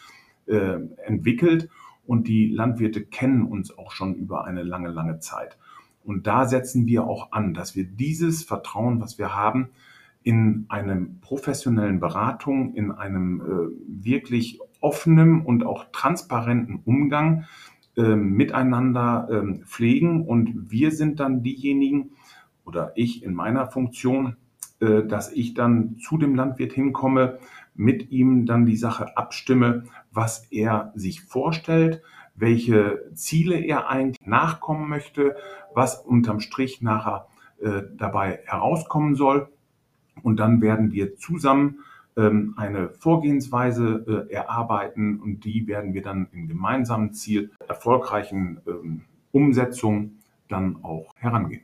äh, 0.46 0.78
entwickelt 1.06 1.68
und 2.06 2.26
die 2.26 2.48
Landwirte 2.48 3.04
kennen 3.04 3.44
uns 3.44 3.76
auch 3.76 3.92
schon 3.92 4.14
über 4.14 4.44
eine 4.44 4.62
lange, 4.62 4.88
lange 4.88 5.20
Zeit. 5.20 5.58
Und 6.02 6.26
da 6.26 6.46
setzen 6.46 6.86
wir 6.86 7.04
auch 7.04 7.32
an, 7.32 7.54
dass 7.54 7.76
wir 7.76 7.84
dieses 7.84 8.42
Vertrauen, 8.42 9.00
was 9.00 9.18
wir 9.18 9.34
haben, 9.34 9.68
in 10.22 10.66
einem 10.68 11.20
professionellen 11.20 12.00
Beratung, 12.00 12.74
in 12.74 12.92
einem 12.92 13.40
äh, 13.40 14.04
wirklich 14.04 14.60
offenen 14.80 15.44
und 15.44 15.64
auch 15.64 15.86
transparenten 15.92 16.82
Umgang 16.84 17.44
äh, 17.96 18.16
miteinander 18.16 19.28
äh, 19.30 19.64
pflegen. 19.64 20.26
Und 20.26 20.70
wir 20.70 20.90
sind 20.90 21.20
dann 21.20 21.42
diejenigen, 21.42 22.12
oder 22.64 22.92
ich 22.94 23.22
in 23.22 23.34
meiner 23.34 23.66
Funktion, 23.66 24.36
äh, 24.80 25.02
dass 25.04 25.32
ich 25.32 25.54
dann 25.54 25.98
zu 25.98 26.18
dem 26.18 26.34
Landwirt 26.34 26.72
hinkomme, 26.72 27.38
mit 27.74 28.10
ihm 28.10 28.46
dann 28.46 28.66
die 28.66 28.76
Sache 28.76 29.16
abstimme, 29.16 29.84
was 30.10 30.46
er 30.50 30.92
sich 30.94 31.22
vorstellt, 31.22 32.02
welche 32.34 33.10
Ziele 33.14 33.58
er 33.58 33.88
eigentlich 33.88 34.18
nachkommen 34.24 34.88
möchte, 34.88 35.36
was 35.74 35.96
unterm 35.96 36.40
Strich 36.40 36.82
nachher 36.82 37.26
äh, 37.60 37.82
dabei 37.96 38.40
herauskommen 38.44 39.14
soll. 39.14 39.48
Und 40.22 40.38
dann 40.38 40.60
werden 40.60 40.92
wir 40.92 41.16
zusammen 41.16 41.80
ähm, 42.16 42.54
eine 42.56 42.90
Vorgehensweise 42.90 44.26
äh, 44.28 44.32
erarbeiten 44.32 45.20
und 45.20 45.44
die 45.44 45.66
werden 45.66 45.94
wir 45.94 46.02
dann 46.02 46.28
im 46.32 46.48
gemeinsamen 46.48 47.12
Ziel 47.12 47.50
erfolgreichen 47.68 48.60
ähm, 48.66 49.02
Umsetzung 49.32 50.12
dann 50.48 50.82
auch 50.82 51.14
herangehen. 51.16 51.62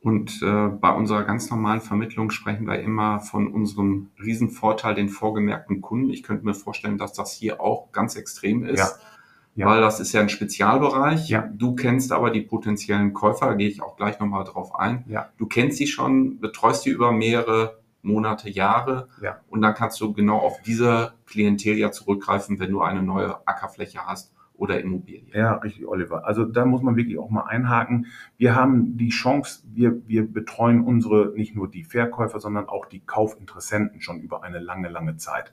Und 0.00 0.42
äh, 0.42 0.68
bei 0.68 0.92
unserer 0.92 1.22
ganz 1.22 1.48
normalen 1.48 1.80
Vermittlung 1.80 2.30
sprechen 2.30 2.66
wir 2.66 2.80
immer 2.80 3.20
von 3.20 3.46
unserem 3.46 4.10
Riesenvorteil, 4.20 4.94
den 4.94 5.08
vorgemerkten 5.08 5.80
Kunden. 5.80 6.10
Ich 6.10 6.24
könnte 6.24 6.44
mir 6.44 6.54
vorstellen, 6.54 6.98
dass 6.98 7.12
das 7.12 7.32
hier 7.32 7.60
auch 7.60 7.92
ganz 7.92 8.16
extrem 8.16 8.64
ist, 8.64 8.80
ja. 8.80 8.88
Ja. 9.54 9.66
weil 9.66 9.80
das 9.80 10.00
ist 10.00 10.12
ja 10.12 10.20
ein 10.20 10.28
Spezialbereich. 10.28 11.28
Ja. 11.28 11.48
Du 11.52 11.74
kennst 11.74 12.12
aber 12.12 12.30
die 12.30 12.40
potenziellen 12.40 13.12
Käufer, 13.12 13.46
da 13.46 13.54
gehe 13.54 13.68
ich 13.68 13.82
auch 13.82 13.96
gleich 13.96 14.18
nochmal 14.18 14.44
drauf 14.44 14.74
ein. 14.74 15.04
Ja. 15.08 15.28
Du 15.36 15.46
kennst 15.46 15.78
sie 15.78 15.86
schon, 15.86 16.38
betreust 16.40 16.86
die 16.86 16.90
über 16.90 17.12
mehrere 17.12 17.82
Monate, 18.02 18.50
Jahre. 18.50 19.08
Ja. 19.22 19.40
Und 19.48 19.62
dann 19.62 19.74
kannst 19.74 20.00
du 20.00 20.12
genau 20.12 20.38
auf 20.38 20.60
diese 20.62 21.14
Klientel 21.26 21.76
ja 21.76 21.92
zurückgreifen, 21.92 22.58
wenn 22.58 22.70
du 22.70 22.80
eine 22.80 23.02
neue 23.02 23.46
Ackerfläche 23.46 24.06
hast 24.06 24.32
oder 24.54 24.80
Immobilie. 24.80 25.24
Ja, 25.34 25.54
richtig, 25.54 25.86
Oliver. 25.86 26.26
Also 26.26 26.44
da 26.44 26.64
muss 26.64 26.82
man 26.82 26.96
wirklich 26.96 27.18
auch 27.18 27.30
mal 27.30 27.44
einhaken. 27.44 28.06
Wir 28.36 28.54
haben 28.54 28.96
die 28.96 29.08
Chance, 29.08 29.64
wir, 29.72 30.06
wir 30.06 30.30
betreuen 30.30 30.84
unsere, 30.84 31.32
nicht 31.34 31.54
nur 31.56 31.68
die 31.68 31.84
Verkäufer, 31.84 32.38
sondern 32.38 32.68
auch 32.68 32.86
die 32.86 33.00
Kaufinteressenten 33.00 34.00
schon 34.00 34.20
über 34.20 34.42
eine 34.42 34.58
lange, 34.58 34.88
lange 34.88 35.16
Zeit. 35.16 35.52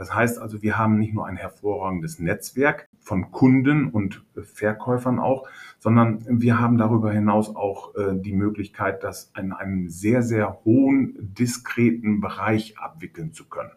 Das 0.00 0.14
heißt 0.14 0.38
also, 0.38 0.62
wir 0.62 0.78
haben 0.78 0.98
nicht 0.98 1.12
nur 1.12 1.26
ein 1.26 1.36
hervorragendes 1.36 2.20
Netzwerk 2.20 2.88
von 3.00 3.32
Kunden 3.32 3.88
und 3.90 4.24
Verkäufern 4.34 5.18
auch, 5.18 5.46
sondern 5.78 6.24
wir 6.40 6.58
haben 6.58 6.78
darüber 6.78 7.12
hinaus 7.12 7.54
auch 7.54 7.94
äh, 7.96 8.14
die 8.18 8.32
Möglichkeit, 8.32 9.04
das 9.04 9.30
in 9.38 9.52
einem 9.52 9.90
sehr, 9.90 10.22
sehr 10.22 10.60
hohen, 10.64 11.18
diskreten 11.18 12.22
Bereich 12.22 12.78
abwickeln 12.78 13.34
zu 13.34 13.46
können. 13.46 13.72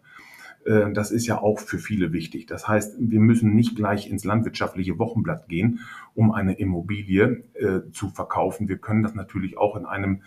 Äh, 0.64 0.94
das 0.94 1.12
ist 1.12 1.28
ja 1.28 1.42
auch 1.42 1.60
für 1.60 1.78
viele 1.78 2.14
wichtig. 2.14 2.46
Das 2.46 2.70
heißt, 2.70 2.96
wir 3.00 3.20
müssen 3.20 3.54
nicht 3.54 3.76
gleich 3.76 4.10
ins 4.10 4.24
landwirtschaftliche 4.24 4.98
Wochenblatt 5.00 5.50
gehen, 5.50 5.82
um 6.16 6.32
eine 6.32 6.54
Immobilie 6.54 7.44
äh, 7.56 7.92
zu 7.92 8.08
verkaufen. 8.12 8.70
Wir 8.70 8.78
können 8.78 9.04
das 9.04 9.14
natürlich 9.14 9.58
auch 9.58 9.76
in 9.76 9.86
einem 9.86 10.22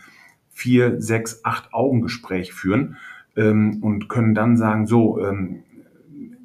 vier, 0.50 1.00
sechs, 1.00 1.42
acht 1.42 1.72
Augengespräch 1.72 2.52
führen 2.52 2.98
ähm, 3.34 3.82
und 3.82 4.10
können 4.10 4.34
dann 4.34 4.58
sagen, 4.58 4.86
so, 4.86 5.24
ähm, 5.24 5.62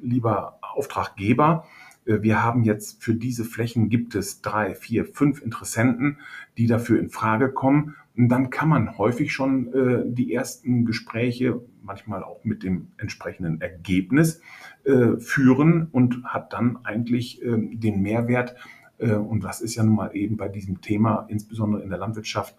lieber 0.02 0.58
Auftraggeber, 0.60 1.64
äh, 2.06 2.22
wir 2.22 2.42
haben 2.42 2.64
jetzt 2.64 3.02
für 3.02 3.14
diese 3.14 3.44
Flächen 3.44 3.88
gibt 3.88 4.14
es 4.14 4.42
drei, 4.42 4.74
vier, 4.74 5.04
fünf 5.04 5.42
Interessenten, 5.42 6.18
die 6.58 6.66
dafür 6.66 6.98
in 6.98 7.10
Frage 7.10 7.50
kommen. 7.50 7.96
Und 8.16 8.28
dann 8.28 8.50
kann 8.50 8.68
man 8.68 8.98
häufig 8.98 9.32
schon 9.32 9.72
äh, 9.72 10.02
die 10.04 10.34
ersten 10.34 10.84
Gespräche, 10.84 11.62
manchmal 11.82 12.22
auch 12.22 12.44
mit 12.44 12.62
dem 12.62 12.88
entsprechenden 12.98 13.60
Ergebnis, 13.60 14.40
äh, 14.84 15.16
führen 15.18 15.88
und 15.92 16.22
hat 16.24 16.52
dann 16.52 16.84
eigentlich 16.84 17.42
äh, 17.42 17.56
den 17.56 18.02
Mehrwert. 18.02 18.54
Äh, 18.98 19.14
und 19.14 19.44
das 19.44 19.62
ist 19.62 19.76
ja 19.76 19.82
nun 19.82 19.94
mal 19.94 20.14
eben 20.14 20.36
bei 20.36 20.48
diesem 20.48 20.82
Thema, 20.82 21.26
insbesondere 21.28 21.82
in 21.82 21.88
der 21.88 21.98
Landwirtschaft, 21.98 22.54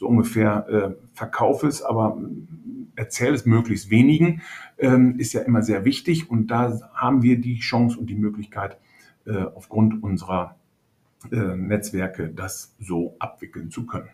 so 0.00 0.06
ungefähr 0.06 0.66
äh, 0.70 0.94
verkauf 1.12 1.62
es, 1.62 1.82
aber 1.82 2.18
erzähl 2.96 3.34
es 3.34 3.44
möglichst 3.44 3.90
wenigen, 3.90 4.40
ähm, 4.78 5.18
ist 5.18 5.34
ja 5.34 5.42
immer 5.42 5.60
sehr 5.60 5.84
wichtig. 5.84 6.30
Und 6.30 6.46
da 6.46 6.80
haben 6.94 7.22
wir 7.22 7.38
die 7.38 7.58
Chance 7.58 7.98
und 7.98 8.06
die 8.06 8.14
Möglichkeit, 8.14 8.78
äh, 9.26 9.42
aufgrund 9.54 10.02
unserer 10.02 10.56
äh, 11.30 11.36
Netzwerke 11.36 12.30
das 12.30 12.74
so 12.80 13.14
abwickeln 13.18 13.70
zu 13.70 13.84
können. 13.84 14.08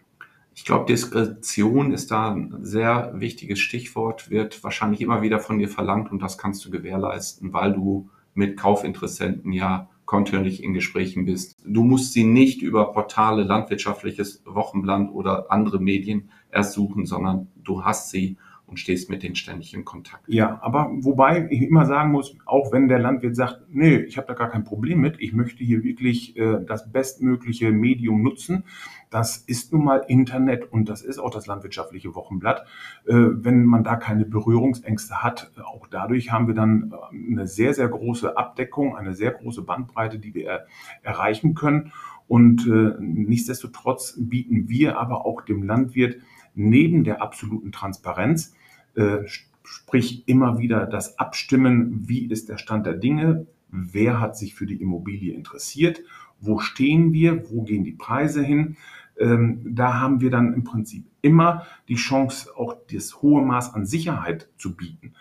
Ich 0.56 0.64
glaube, 0.64 0.86
Diskretion 0.86 1.92
ist 1.92 2.10
da 2.10 2.32
ein 2.32 2.64
sehr 2.64 3.12
wichtiges 3.14 3.60
Stichwort, 3.60 4.28
wird 4.28 4.64
wahrscheinlich 4.64 5.00
immer 5.00 5.22
wieder 5.22 5.38
von 5.38 5.60
dir 5.60 5.68
verlangt 5.68 6.10
und 6.10 6.20
das 6.20 6.36
kannst 6.36 6.64
du 6.64 6.70
gewährleisten, 6.70 7.52
weil 7.52 7.74
du 7.74 8.10
mit 8.34 8.56
Kaufinteressenten 8.56 9.52
ja 9.52 9.88
kontinuierlich 10.06 10.62
in 10.62 10.72
Gesprächen 10.72 11.26
bist. 11.26 11.58
Du 11.66 11.84
musst 11.84 12.12
sie 12.12 12.24
nicht 12.24 12.62
über 12.62 12.92
Portale, 12.92 13.42
landwirtschaftliches 13.42 14.42
Wochenblatt 14.46 15.10
oder 15.10 15.50
andere 15.50 15.80
Medien 15.80 16.30
erst 16.50 16.72
suchen, 16.72 17.04
sondern 17.06 17.48
du 17.56 17.84
hast 17.84 18.10
sie 18.10 18.38
und 18.66 18.78
stehst 18.78 19.10
mit 19.10 19.22
denen 19.22 19.36
ständig 19.36 19.74
in 19.74 19.84
Kontakt. 19.84 20.24
Ja, 20.28 20.58
aber 20.62 20.90
wobei 21.00 21.46
ich 21.50 21.62
immer 21.62 21.86
sagen 21.86 22.10
muss, 22.10 22.36
auch 22.46 22.72
wenn 22.72 22.88
der 22.88 22.98
Landwirt 22.98 23.36
sagt, 23.36 23.62
nee, 23.68 23.96
ich 23.96 24.16
habe 24.16 24.26
da 24.26 24.34
gar 24.34 24.50
kein 24.50 24.64
Problem 24.64 25.00
mit, 25.00 25.20
ich 25.20 25.32
möchte 25.32 25.62
hier 25.62 25.84
wirklich 25.84 26.36
äh, 26.36 26.58
das 26.66 26.90
bestmögliche 26.90 27.70
Medium 27.70 28.22
nutzen, 28.22 28.64
das 29.10 29.36
ist 29.36 29.72
nun 29.72 29.84
mal 29.84 30.04
Internet 30.08 30.72
und 30.72 30.88
das 30.88 31.02
ist 31.02 31.18
auch 31.18 31.30
das 31.30 31.46
landwirtschaftliche 31.46 32.14
Wochenblatt. 32.14 32.66
Äh, 33.06 33.14
wenn 33.14 33.64
man 33.64 33.84
da 33.84 33.96
keine 33.96 34.24
Berührungsängste 34.24 35.22
hat, 35.22 35.52
auch 35.64 35.86
dadurch 35.86 36.32
haben 36.32 36.48
wir 36.48 36.54
dann 36.54 36.92
äh, 36.92 37.32
eine 37.32 37.46
sehr, 37.46 37.72
sehr 37.72 37.88
große 37.88 38.36
Abdeckung, 38.36 38.96
eine 38.96 39.14
sehr 39.14 39.30
große 39.30 39.62
Bandbreite, 39.62 40.18
die 40.18 40.34
wir 40.34 40.46
er 40.46 40.66
erreichen 41.02 41.54
können. 41.54 41.92
Und 42.26 42.66
äh, 42.66 42.94
nichtsdestotrotz 43.00 44.16
bieten 44.18 44.68
wir 44.68 44.98
aber 44.98 45.24
auch 45.24 45.42
dem 45.42 45.62
Landwirt 45.62 46.16
neben 46.56 47.04
der 47.04 47.22
absoluten 47.22 47.70
Transparenz, 47.70 48.55
äh, 48.96 49.18
sprich 49.62 50.26
immer 50.26 50.58
wieder 50.58 50.86
das 50.86 51.18
Abstimmen, 51.18 52.08
wie 52.08 52.26
ist 52.26 52.48
der 52.48 52.58
Stand 52.58 52.86
der 52.86 52.94
Dinge, 52.94 53.46
wer 53.68 54.20
hat 54.20 54.36
sich 54.36 54.54
für 54.54 54.66
die 54.66 54.80
Immobilie 54.80 55.34
interessiert, 55.34 56.00
wo 56.40 56.58
stehen 56.58 57.12
wir, 57.12 57.50
wo 57.50 57.62
gehen 57.62 57.84
die 57.84 57.92
Preise 57.92 58.42
hin. 58.42 58.76
Ähm, 59.18 59.62
da 59.64 60.00
haben 60.00 60.20
wir 60.20 60.30
dann 60.30 60.52
im 60.52 60.64
Prinzip 60.64 61.06
immer 61.22 61.66
die 61.88 61.94
Chance, 61.94 62.50
auch 62.56 62.76
das 62.92 63.22
hohe 63.22 63.42
Maß 63.44 63.74
an 63.74 63.86
Sicherheit 63.86 64.48
zu 64.58 64.76
bieten. 64.76 65.14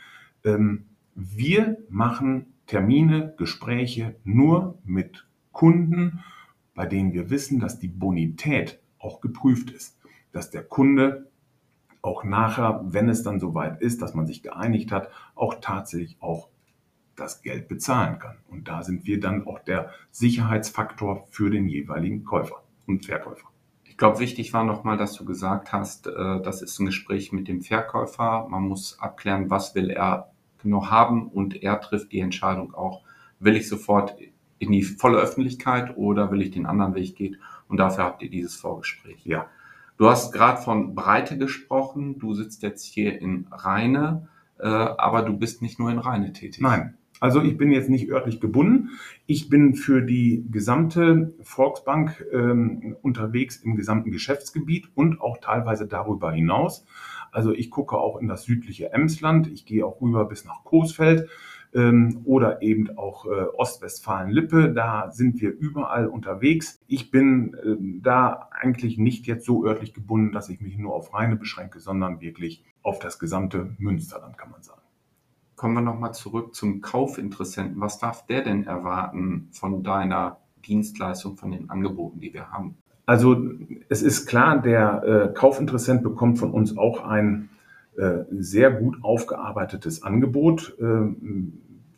Ähm, 0.44 0.86
wir 1.16 1.78
machen 1.90 2.48
Termine, 2.68 3.34
Gespräche 3.38 4.16
nur 4.24 4.78
mit 4.84 5.26
Kunden, 5.54 6.20
bei 6.74 6.86
denen 6.86 7.14
wir 7.14 7.30
wissen, 7.30 7.60
dass 7.60 7.80
die 7.80 7.88
Bonität 7.88 8.80
auch 9.00 9.22
geprüft 9.22 9.72
ist 9.72 9.96
dass 10.36 10.52
der 10.52 10.64
Kunde 10.64 11.28
auch 12.06 12.24
nachher, 12.24 12.82
wenn 12.86 13.10
es 13.10 13.24
dann 13.24 13.40
soweit 13.40 13.82
ist, 13.82 14.02
dass 14.02 14.14
man 14.14 14.28
sich 14.28 14.44
geeinigt 14.44 14.92
hat, 14.92 15.10
auch 15.34 15.56
tatsächlich 15.60 16.18
auch 16.22 16.50
das 17.16 17.42
Geld 17.42 17.68
bezahlen 17.68 18.20
kann. 18.20 18.38
Und 18.50 18.68
da 18.68 18.84
sind 18.84 19.06
wir 19.06 19.20
dann 19.20 19.48
auch 19.48 19.60
der 19.60 19.90
Sicherheitsfaktor 20.12 21.26
für 21.32 21.50
den 21.50 21.68
jeweiligen 21.68 22.24
Käufer 22.24 22.64
und 22.86 23.06
Verkäufer. 23.06 23.48
Ich 23.86 23.98
glaube, 23.98 24.20
wichtig 24.20 24.54
war 24.54 24.64
nochmal, 24.64 24.98
dass 24.98 25.14
du 25.14 25.26
gesagt 25.26 25.72
hast, 25.72 26.08
äh, 26.08 26.42
das 26.42 26.62
ist 26.62 26.80
ein 26.80 26.86
Gespräch 26.86 27.32
mit 27.32 27.48
dem 27.48 27.62
Verkäufer. 27.62 28.48
Man 28.50 28.68
muss 28.68 29.00
abklären, 29.00 29.50
was 29.50 29.74
will 29.74 29.90
er 29.90 30.32
genau 30.62 30.90
haben 30.90 31.28
und 31.28 31.64
er 31.64 31.80
trifft 31.80 32.12
die 32.12 32.20
Entscheidung 32.20 32.74
auch, 32.74 33.02
will 33.40 33.56
ich 33.56 33.68
sofort 33.68 34.16
in 34.60 34.72
die 34.72 34.84
volle 34.84 35.18
Öffentlichkeit 35.18 35.98
oder 35.98 36.32
will 36.32 36.42
ich 36.42 36.52
den 36.52 36.66
anderen 36.66 36.94
Weg 36.96 37.16
gehen? 37.16 37.38
Und 37.68 37.78
dafür 37.78 38.04
habt 38.04 38.22
ihr 38.22 38.30
dieses 38.30 38.56
Vorgespräch. 38.56 39.26
Ja, 39.26 39.48
Du 39.98 40.10
hast 40.10 40.34
gerade 40.34 40.62
von 40.62 40.94
Breite 40.94 41.38
gesprochen. 41.38 42.20
Du 42.20 42.34
sitzt 42.34 42.64
jetzt 42.64 42.84
hier 42.84 43.20
in 43.22 43.48
Rheine, 43.52 44.28
äh, 44.60 44.68
aber 44.68 45.22
du 45.22 45.38
bist 45.38 45.62
nicht 45.62 45.80
nur 45.80 45.90
in 45.90 46.00
Rheine 46.00 46.34
tätig. 46.34 46.62
Nein. 46.62 46.98
Also 47.22 47.42
ich 47.42 47.58
bin 47.58 47.72
jetzt 47.72 47.90
nicht 47.90 48.10
örtlich 48.10 48.42
gebunden. 48.42 48.90
Ich 49.26 49.48
bin 49.50 49.76
für 49.76 50.02
die 50.02 50.46
gesamte 50.52 51.34
Volksbank 51.42 52.26
ähm, 52.34 52.98
unterwegs 53.02 53.56
im 53.56 53.78
gesamten 53.78 54.12
Geschäftsgebiet 54.12 54.90
und 54.96 55.22
auch 55.22 55.38
teilweise 55.38 55.88
darüber 55.88 56.34
hinaus. 56.34 56.86
Also 57.32 57.54
ich 57.54 57.72
gucke 57.72 57.98
auch 57.98 58.20
in 58.20 58.28
das 58.28 58.44
südliche 58.44 58.92
Emsland. 58.92 59.48
Ich 59.48 59.66
gehe 59.66 59.86
auch 59.86 60.02
rüber 60.02 60.26
bis 60.26 60.44
nach 60.44 60.66
Coesfeld 60.66 61.30
ähm, 61.76 62.22
oder 62.24 62.62
eben 62.62 62.98
auch 62.98 63.26
äh, 63.26 63.46
Ostwestfalen-Lippe. 63.58 64.74
Da 64.74 65.12
sind 65.12 65.42
wir 65.42 65.52
überall 65.52 66.08
unterwegs. 66.08 66.80
Ich 66.88 67.12
bin 67.12 67.54
äh, 67.54 67.76
da 68.02 68.50
eigentlich 68.52 68.98
nicht 68.98 69.28
jetzt 69.28 69.46
so 69.46 69.66
örtlich 69.66 69.94
gebunden, 69.94 70.32
dass 70.32 70.50
ich 70.50 70.62
mich 70.62 70.78
nur 70.78 70.96
auf 70.96 71.14
Rheine 71.14 71.36
beschränke, 71.36 71.80
sondern 71.80 72.22
wirklich 72.22 72.64
auf 72.82 73.00
das 73.00 73.20
gesamte 73.20 73.76
Münsterland, 73.78 74.38
kann 74.38 74.52
man 74.52 74.64
sagen. 74.64 74.82
Kommen 75.56 75.76
wir 75.76 75.82
nochmal 75.82 76.14
zurück 76.14 76.56
zum 76.56 76.82
Kaufinteressenten. 76.82 77.80
Was 77.80 78.00
darf 78.00 78.26
der 78.26 78.42
denn 78.42 78.66
erwarten 78.66 79.50
von 79.52 79.84
deiner 79.84 80.38
Dienstleistung, 80.66 81.38
von 81.38 81.52
den 81.52 81.70
Angeboten, 81.70 82.20
die 82.20 82.34
wir 82.34 82.52
haben? 82.52 82.78
Also 83.06 83.38
es 83.88 84.02
ist 84.02 84.26
klar, 84.26 84.62
der 84.62 85.04
äh, 85.04 85.34
Kaufinteressent 85.34 86.04
bekommt 86.04 86.40
von 86.40 86.52
uns 86.52 86.78
auch 86.78 87.04
ein 87.04 87.50
äh, 87.98 88.26
sehr 88.32 88.72
gut 88.72 88.98
aufgearbeitetes 89.04 90.04
Angebot. 90.04 90.76
Äh, 90.80 90.84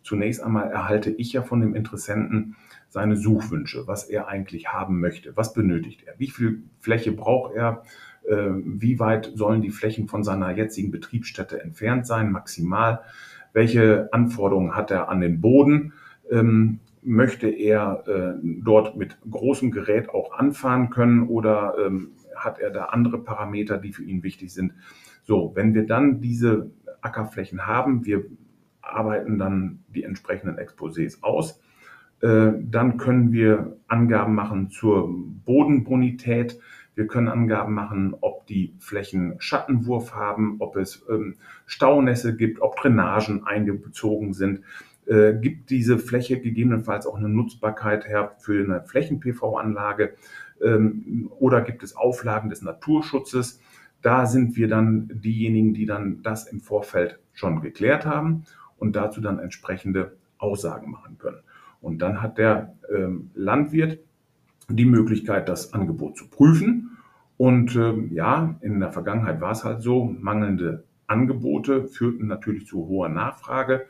Zunächst 0.07 0.41
einmal 0.41 0.71
erhalte 0.71 1.09
ich 1.09 1.33
ja 1.33 1.41
von 1.41 1.59
dem 1.59 1.75
Interessenten 1.75 2.55
seine 2.87 3.17
Suchwünsche, 3.17 3.87
was 3.87 4.05
er 4.05 4.29
eigentlich 4.29 4.69
haben 4.69 5.01
möchte, 5.01 5.35
was 5.35 5.51
benötigt 5.51 6.03
er, 6.05 6.13
wie 6.17 6.29
viel 6.29 6.63
Fläche 6.79 7.11
braucht 7.11 7.53
er, 7.53 7.83
äh, 8.25 8.51
wie 8.63 8.99
weit 8.99 9.33
sollen 9.35 9.61
die 9.61 9.69
Flächen 9.69 10.07
von 10.07 10.23
seiner 10.23 10.51
jetzigen 10.51 10.91
Betriebsstätte 10.91 11.61
entfernt 11.61 12.07
sein, 12.07 12.31
maximal, 12.31 13.01
welche 13.51 14.07
Anforderungen 14.13 14.75
hat 14.77 14.91
er 14.91 15.09
an 15.09 15.19
den 15.19 15.41
Boden, 15.41 15.91
ähm, 16.31 16.79
möchte 17.01 17.49
er 17.49 18.07
äh, 18.07 18.39
dort 18.63 18.95
mit 18.95 19.17
großem 19.29 19.71
Gerät 19.71 20.09
auch 20.09 20.31
anfahren 20.31 20.89
können 20.89 21.27
oder 21.27 21.75
ähm, 21.85 22.11
hat 22.33 22.59
er 22.59 22.69
da 22.69 22.85
andere 22.85 23.21
Parameter, 23.21 23.77
die 23.77 23.91
für 23.91 24.05
ihn 24.05 24.23
wichtig 24.23 24.53
sind. 24.53 24.71
So, 25.23 25.51
wenn 25.53 25.73
wir 25.73 25.85
dann 25.85 26.21
diese 26.21 26.71
Ackerflächen 27.01 27.67
haben, 27.67 28.05
wir 28.05 28.23
arbeiten 28.93 29.37
dann 29.37 29.83
die 29.87 30.03
entsprechenden 30.03 30.57
Exposés 30.57 31.21
aus. 31.21 31.61
Äh, 32.21 32.51
dann 32.61 32.97
können 32.97 33.31
wir 33.31 33.77
Angaben 33.87 34.35
machen 34.35 34.69
zur 34.69 35.09
Bodenbonität. 35.45 36.59
Wir 36.95 37.05
können 37.05 37.27
Angaben 37.27 37.73
machen, 37.75 38.15
ob 38.21 38.47
die 38.47 38.73
Flächen 38.79 39.35
Schattenwurf 39.37 40.15
haben, 40.15 40.55
ob 40.59 40.77
es 40.77 41.05
ähm, 41.09 41.35
Staunässe 41.67 42.35
gibt, 42.35 42.59
ob 42.59 42.75
Drainagen 42.77 43.45
eingezogen 43.45 44.33
sind. 44.33 44.61
Äh, 45.05 45.35
gibt 45.35 45.69
diese 45.69 45.99
Fläche 45.99 46.39
gegebenenfalls 46.39 47.05
auch 47.05 47.15
eine 47.15 47.29
Nutzbarkeit 47.29 48.07
her 48.07 48.35
für 48.39 48.63
eine 48.63 48.81
Flächen-PV-Anlage 48.83 50.15
ähm, 50.61 51.29
oder 51.39 51.61
gibt 51.61 51.83
es 51.83 51.95
Auflagen 51.95 52.49
des 52.49 52.63
Naturschutzes? 52.63 53.61
Da 54.01 54.25
sind 54.25 54.57
wir 54.57 54.67
dann 54.67 55.07
diejenigen, 55.13 55.73
die 55.73 55.85
dann 55.85 56.23
das 56.23 56.47
im 56.47 56.61
Vorfeld 56.61 57.19
schon 57.33 57.61
geklärt 57.61 58.05
haben 58.05 58.43
und 58.77 58.95
dazu 58.95 59.21
dann 59.21 59.39
entsprechende 59.39 60.17
Aussagen 60.37 60.91
machen 60.91 61.17
können. 61.17 61.39
Und 61.81 61.99
dann 61.99 62.21
hat 62.21 62.37
der 62.37 62.75
ähm, 62.93 63.31
Landwirt 63.35 63.99
die 64.69 64.85
Möglichkeit, 64.85 65.47
das 65.49 65.73
Angebot 65.73 66.17
zu 66.17 66.27
prüfen. 66.29 66.97
Und 67.37 67.75
ähm, 67.75 68.11
ja, 68.13 68.55
in 68.61 68.79
der 68.79 68.91
Vergangenheit 68.91 69.41
war 69.41 69.51
es 69.51 69.63
halt 69.63 69.81
so, 69.81 70.05
mangelnde 70.05 70.83
Angebote 71.07 71.87
führten 71.87 72.27
natürlich 72.27 72.67
zu 72.67 72.87
hoher 72.87 73.09
Nachfrage. 73.09 73.85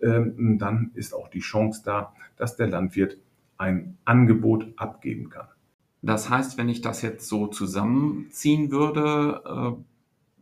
ähm, 0.00 0.58
dann 0.58 0.90
ist 0.94 1.14
auch 1.14 1.28
die 1.28 1.40
Chance 1.40 1.82
da, 1.84 2.12
dass 2.36 2.56
der 2.56 2.68
Landwirt 2.68 3.18
ein 3.56 3.96
Angebot 4.04 4.66
abgeben 4.76 5.30
kann. 5.30 5.48
Das 6.02 6.30
heißt, 6.30 6.58
wenn 6.58 6.68
ich 6.68 6.80
das 6.80 7.02
jetzt 7.02 7.28
so 7.28 7.48
zusammenziehen 7.48 8.70
würde, 8.70 9.42
äh, 9.44 9.82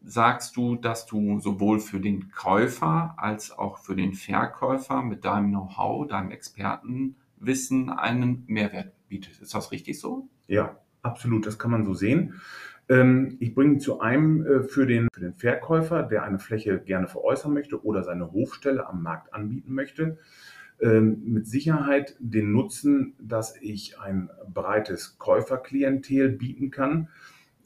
sagst 0.07 0.57
du, 0.57 0.77
dass 0.77 1.05
du 1.05 1.41
sowohl 1.41 1.81
für 1.81 2.01
den 2.01 2.31
Käufer 2.31 3.15
als 3.17 3.51
auch 3.51 3.79
für 3.79 3.97
den 3.97 4.15
Verkäufer 4.15 5.03
mit 5.03 5.25
deinem 5.25 5.51
Know-how, 5.51 6.07
deinem 6.07 6.31
Expertenwissen 6.31 7.91
einen 7.91 8.45
Mehrwert 8.47 8.93
bietest. 9.09 9.43
Ist 9.43 9.55
das 9.55 9.73
richtig 9.73 9.99
so? 9.99 10.29
Ja, 10.47 10.79
absolut. 11.03 11.45
Das 11.45 11.59
kann 11.59 11.73
man 11.73 11.85
so 11.85 11.93
sehen. 11.93 12.35
Ähm, 12.89 13.37
ich 13.41 13.55
bringe 13.55 13.79
zu 13.79 14.01
einem 14.01 14.47
äh, 14.47 14.63
für 14.63 14.87
den, 14.87 15.09
für 15.13 15.21
den 15.21 15.35
Verkäufer, 15.35 16.05
der 16.05 16.23
eine 16.23 16.39
Fläche 16.39 16.79
gerne 16.79 17.09
veräußern 17.09 17.53
möchte 17.53 17.85
oder 17.85 18.05
seine 18.05 18.31
Hofstelle 18.33 18.87
am 18.87 19.03
Markt 19.03 19.35
anbieten 19.35 19.75
möchte, 19.75 20.19
ähm, 20.81 21.23
mit 21.25 21.49
Sicherheit 21.49 22.17
den 22.21 22.53
Nutzen, 22.53 23.15
dass 23.19 23.61
ich 23.61 23.99
ein 23.99 24.31
breites 24.53 25.19
Käuferklientel 25.19 26.29
bieten 26.29 26.71
kann. 26.71 27.09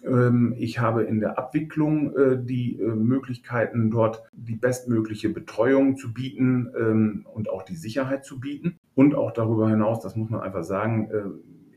Ähm, 0.04 0.54
ich 0.58 0.78
habe 0.78 1.04
in 1.04 1.20
der 1.20 1.38
Abwicklung 1.38 2.16
äh, 2.16 2.38
die 2.42 2.78
äh, 2.78 2.94
Möglichkeiten, 2.94 3.90
dort 3.90 4.22
die 4.32 4.56
bestmögliche 4.56 5.28
Betreuung 5.28 5.96
zu 5.96 6.12
bieten 6.12 7.24
und 7.32 7.48
auch 7.50 7.62
die 7.62 7.76
Sicherheit 7.76 8.24
zu 8.24 8.40
bieten. 8.40 8.78
Und 8.94 9.14
auch 9.14 9.32
darüber 9.32 9.68
hinaus, 9.68 10.00
das 10.00 10.16
muss 10.16 10.30
man 10.30 10.40
einfach 10.40 10.64
sagen, 10.64 11.10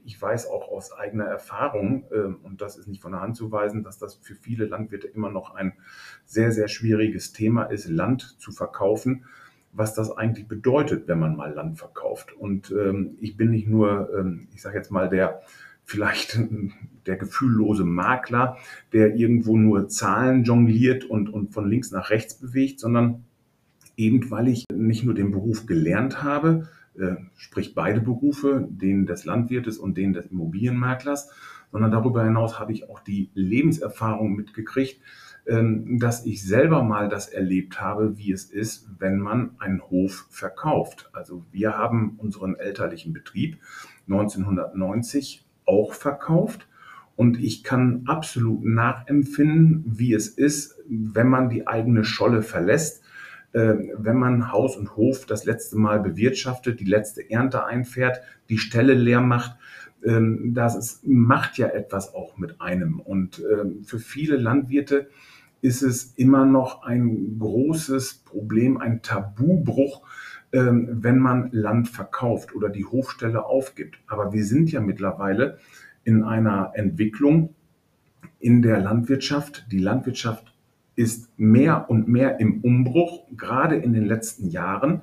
ich 0.05 0.21
weiß 0.21 0.47
auch 0.47 0.69
aus 0.69 0.91
eigener 0.91 1.25
Erfahrung, 1.25 2.05
ähm, 2.13 2.39
und 2.43 2.61
das 2.61 2.77
ist 2.77 2.87
nicht 2.87 3.01
von 3.01 3.11
der 3.11 3.21
Hand 3.21 3.35
zu 3.35 3.51
weisen, 3.51 3.83
dass 3.83 3.97
das 3.97 4.15
für 4.15 4.35
viele 4.35 4.65
Landwirte 4.65 5.07
immer 5.07 5.29
noch 5.29 5.55
ein 5.55 5.73
sehr, 6.25 6.51
sehr 6.51 6.67
schwieriges 6.67 7.31
Thema 7.33 7.63
ist, 7.63 7.87
Land 7.87 8.35
zu 8.39 8.51
verkaufen, 8.51 9.25
was 9.71 9.93
das 9.93 10.15
eigentlich 10.15 10.47
bedeutet, 10.47 11.07
wenn 11.07 11.19
man 11.19 11.35
mal 11.35 11.53
Land 11.53 11.79
verkauft. 11.79 12.33
Und 12.33 12.71
ähm, 12.71 13.17
ich 13.19 13.37
bin 13.37 13.51
nicht 13.51 13.67
nur, 13.67 14.09
ähm, 14.15 14.47
ich 14.53 14.61
sage 14.61 14.77
jetzt 14.77 14.91
mal, 14.91 15.09
der 15.09 15.41
vielleicht 15.85 16.39
der 17.05 17.17
gefühllose 17.17 17.83
Makler, 17.83 18.57
der 18.93 19.15
irgendwo 19.15 19.57
nur 19.57 19.89
Zahlen 19.89 20.43
jongliert 20.43 21.05
und, 21.05 21.29
und 21.29 21.53
von 21.53 21.69
links 21.69 21.91
nach 21.91 22.09
rechts 22.09 22.35
bewegt, 22.35 22.79
sondern 22.79 23.25
eben 23.97 24.29
weil 24.31 24.47
ich 24.47 24.65
nicht 24.73 25.03
nur 25.03 25.13
den 25.13 25.31
Beruf 25.31 25.65
gelernt 25.65 26.23
habe, 26.23 26.67
äh, 26.97 27.15
sprich 27.35 27.75
beide 27.75 28.01
Berufe, 28.01 28.67
den 28.69 29.05
des 29.05 29.25
Landwirtes 29.25 29.77
und 29.77 29.97
den 29.97 30.13
des 30.13 30.27
Immobilienmaklers, 30.27 31.29
sondern 31.71 31.91
darüber 31.91 32.23
hinaus 32.23 32.59
habe 32.59 32.71
ich 32.71 32.89
auch 32.89 32.99
die 32.99 33.29
Lebenserfahrung 33.33 34.35
mitgekriegt, 34.35 35.01
ähm, 35.45 35.99
dass 35.99 36.25
ich 36.25 36.43
selber 36.43 36.83
mal 36.83 37.09
das 37.09 37.27
erlebt 37.27 37.81
habe, 37.81 38.17
wie 38.17 38.31
es 38.31 38.45
ist, 38.45 38.89
wenn 38.99 39.19
man 39.19 39.55
einen 39.59 39.81
Hof 39.81 40.27
verkauft. 40.29 41.09
Also 41.13 41.45
wir 41.51 41.77
haben 41.77 42.15
unseren 42.17 42.55
elterlichen 42.55 43.11
Betrieb 43.11 43.57
1990 44.07 45.42
auch 45.65 45.93
verkauft. 45.93 46.67
Und 47.15 47.39
ich 47.39 47.63
kann 47.63 48.03
absolut 48.07 48.63
nachempfinden, 48.65 49.83
wie 49.85 50.13
es 50.13 50.27
ist, 50.27 50.79
wenn 50.87 51.27
man 51.27 51.49
die 51.49 51.67
eigene 51.67 52.03
Scholle 52.03 52.41
verlässt 52.41 53.03
ähm, 53.53 53.91
wenn 53.97 54.17
man 54.17 54.51
Haus 54.51 54.75
und 54.75 54.95
Hof 54.95 55.25
das 55.27 55.45
letzte 55.45 55.77
Mal 55.77 55.99
bewirtschaftet, 55.99 56.79
die 56.79 56.85
letzte 56.85 57.29
Ernte 57.29 57.65
einfährt, 57.65 58.21
die 58.49 58.57
Stelle 58.57 58.95
leer 58.95 59.21
macht, 59.21 59.55
ähm, 60.03 60.53
das 60.55 60.75
ist, 60.75 61.05
macht 61.05 61.57
ja 61.57 61.67
etwas 61.67 62.15
auch 62.15 62.37
mit 62.37 62.59
einem. 62.61 62.99
Und 62.99 63.41
ähm, 63.51 63.83
für 63.83 63.99
viele 63.99 64.37
Landwirte 64.37 65.07
ist 65.61 65.83
es 65.83 66.13
immer 66.15 66.45
noch 66.45 66.81
ein 66.83 67.37
großes 67.37 68.23
Problem, 68.25 68.77
ein 68.77 69.03
Tabubruch, 69.03 70.01
wenn 70.55 71.17
man 71.17 71.49
Land 71.51 71.89
verkauft 71.89 72.53
oder 72.53 72.69
die 72.69 72.85
Hofstelle 72.85 73.43
aufgibt. 73.43 73.97
Aber 74.05 74.33
wir 74.33 74.45
sind 74.45 74.71
ja 74.71 74.81
mittlerweile 74.81 75.57
in 76.03 76.23
einer 76.23 76.73
Entwicklung 76.75 77.55
in 78.39 78.61
der 78.61 78.79
Landwirtschaft. 78.79 79.65
Die 79.71 79.79
Landwirtschaft 79.79 80.53
ist 80.95 81.31
mehr 81.37 81.89
und 81.89 82.07
mehr 82.07 82.39
im 82.39 82.61
Umbruch, 82.61 83.25
gerade 83.35 83.77
in 83.77 83.93
den 83.93 84.05
letzten 84.05 84.49
Jahren. 84.49 85.01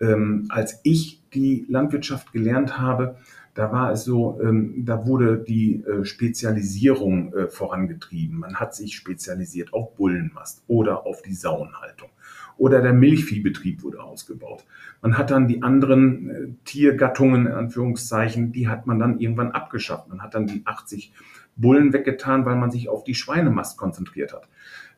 Ähm, 0.00 0.46
als 0.48 0.80
ich 0.82 1.22
die 1.32 1.66
Landwirtschaft 1.68 2.32
gelernt 2.32 2.78
habe, 2.78 3.16
da 3.54 3.70
war 3.70 3.92
es 3.92 4.04
so, 4.04 4.40
ähm, 4.42 4.84
da 4.84 5.06
wurde 5.06 5.38
die 5.38 5.82
äh, 5.84 6.04
Spezialisierung 6.04 7.32
äh, 7.32 7.48
vorangetrieben. 7.48 8.38
Man 8.38 8.56
hat 8.56 8.74
sich 8.74 8.96
spezialisiert 8.96 9.72
auf 9.72 9.94
Bullenmast 9.94 10.64
oder 10.66 11.06
auf 11.06 11.22
die 11.22 11.34
Sauenhaltung. 11.34 12.10
Oder 12.56 12.80
der 12.80 12.92
Milchviehbetrieb 12.92 13.82
wurde 13.82 14.02
ausgebaut. 14.02 14.64
Man 15.02 15.18
hat 15.18 15.30
dann 15.30 15.48
die 15.48 15.62
anderen 15.62 16.30
äh, 16.30 16.48
Tiergattungen, 16.64 17.46
in 17.46 17.52
Anführungszeichen, 17.52 18.52
die 18.52 18.68
hat 18.68 18.86
man 18.86 18.98
dann 18.98 19.18
irgendwann 19.18 19.52
abgeschafft. 19.52 20.08
Man 20.08 20.22
hat 20.22 20.34
dann 20.34 20.46
die 20.46 20.62
80 20.64 21.12
Bullen 21.56 21.92
weggetan, 21.92 22.44
weil 22.44 22.56
man 22.56 22.70
sich 22.70 22.88
auf 22.88 23.04
die 23.04 23.14
Schweinemast 23.14 23.78
konzentriert 23.78 24.32
hat. 24.32 24.48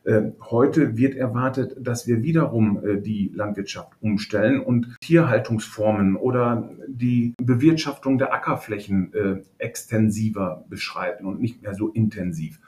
Ähm, 0.07 0.33
heute 0.49 0.97
wird 0.97 1.15
erwartet, 1.15 1.75
dass 1.79 2.07
wir 2.07 2.23
wiederum 2.23 2.83
äh, 2.83 3.01
die 3.01 3.29
Landwirtschaft 3.35 3.91
umstellen 3.99 4.61
und 4.61 4.95
Tierhaltungsformen 5.01 6.15
oder 6.15 6.69
die 6.87 7.33
Bewirtschaftung 7.41 8.17
der 8.17 8.33
Ackerflächen 8.33 9.13
äh, 9.13 9.41
extensiver 9.57 10.63
beschreiten 10.69 11.25
und 11.25 11.41
nicht 11.41 11.61
mehr 11.61 11.73
so 11.73 11.89
intensiv. 11.89 12.59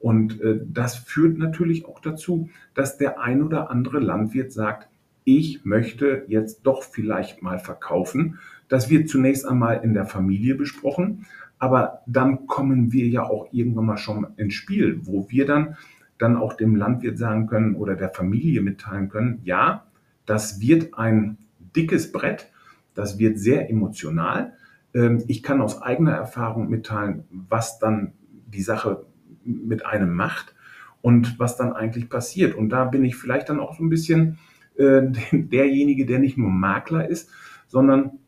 Und 0.00 0.40
äh, 0.40 0.60
das 0.64 0.96
führt 0.96 1.38
natürlich 1.38 1.86
auch 1.86 2.00
dazu, 2.00 2.50
dass 2.74 2.98
der 2.98 3.20
ein 3.20 3.42
oder 3.42 3.70
andere 3.70 3.98
Landwirt 3.98 4.52
sagt, 4.52 4.88
ich 5.24 5.64
möchte 5.64 6.24
jetzt 6.28 6.62
doch 6.62 6.82
vielleicht 6.82 7.42
mal 7.42 7.58
verkaufen. 7.58 8.38
Das 8.68 8.88
wird 8.88 9.08
zunächst 9.08 9.46
einmal 9.46 9.80
in 9.82 9.92
der 9.92 10.06
Familie 10.06 10.54
besprochen, 10.54 11.26
aber 11.58 12.02
dann 12.06 12.46
kommen 12.46 12.92
wir 12.92 13.08
ja 13.08 13.24
auch 13.24 13.48
irgendwann 13.52 13.86
mal 13.86 13.96
schon 13.98 14.26
ins 14.36 14.54
Spiel, 14.54 15.00
wo 15.02 15.28
wir 15.28 15.44
dann 15.44 15.76
dann 16.18 16.36
auch 16.36 16.52
dem 16.54 16.76
Landwirt 16.76 17.16
sagen 17.16 17.46
können 17.46 17.74
oder 17.76 17.94
der 17.94 18.10
Familie 18.10 18.60
mitteilen 18.60 19.08
können, 19.08 19.40
ja, 19.44 19.86
das 20.26 20.60
wird 20.60 20.98
ein 20.98 21.38
dickes 21.74 22.12
Brett, 22.12 22.50
das 22.94 23.18
wird 23.18 23.38
sehr 23.38 23.70
emotional. 23.70 24.52
Ähm, 24.92 25.22
ich 25.28 25.42
kann 25.42 25.60
aus 25.60 25.80
eigener 25.80 26.12
Erfahrung 26.12 26.68
mitteilen, 26.68 27.24
was 27.30 27.78
dann 27.78 28.12
die 28.46 28.62
Sache 28.62 29.06
mit 29.48 29.86
einem 29.86 30.14
macht 30.14 30.54
und 31.00 31.38
was 31.38 31.56
dann 31.56 31.72
eigentlich 31.72 32.08
passiert. 32.08 32.54
Und 32.54 32.70
da 32.70 32.84
bin 32.84 33.04
ich 33.04 33.16
vielleicht 33.16 33.48
dann 33.48 33.60
auch 33.60 33.76
so 33.76 33.84
ein 33.84 33.88
bisschen 33.88 34.38
äh, 34.76 35.02
derjenige, 35.32 36.06
der 36.06 36.18
nicht 36.18 36.38
nur 36.38 36.50
Makler 36.50 37.08
ist, 37.08 37.30
sondern 37.66 38.18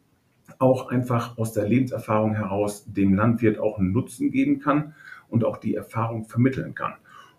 auch 0.59 0.88
einfach 0.88 1.38
aus 1.38 1.52
der 1.52 1.66
Lebenserfahrung 1.66 2.35
heraus 2.35 2.85
dem 2.87 3.14
Landwirt 3.14 3.59
auch 3.59 3.78
einen 3.78 3.92
Nutzen 3.92 4.30
geben 4.30 4.59
kann 4.59 4.94
und 5.28 5.44
auch 5.44 5.56
die 5.56 5.74
Erfahrung 5.74 6.26
vermitteln 6.26 6.74
kann. 6.74 6.94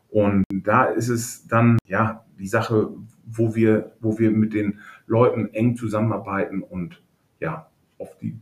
Und 0.09 0.43
da 0.51 0.85
ist 0.85 1.09
es 1.09 1.47
dann, 1.47 1.77
ja, 1.85 2.25
die 2.37 2.47
Sache, 2.47 2.89
wo 3.25 3.55
wir, 3.55 3.93
wo 4.01 4.19
wir 4.19 4.31
mit 4.31 4.53
den 4.53 4.79
Leuten 5.07 5.53
eng 5.53 5.77
zusammenarbeiten 5.77 6.63
und 6.63 7.01
ja, 7.39 7.69
auf 7.97 8.17
die 8.17 8.37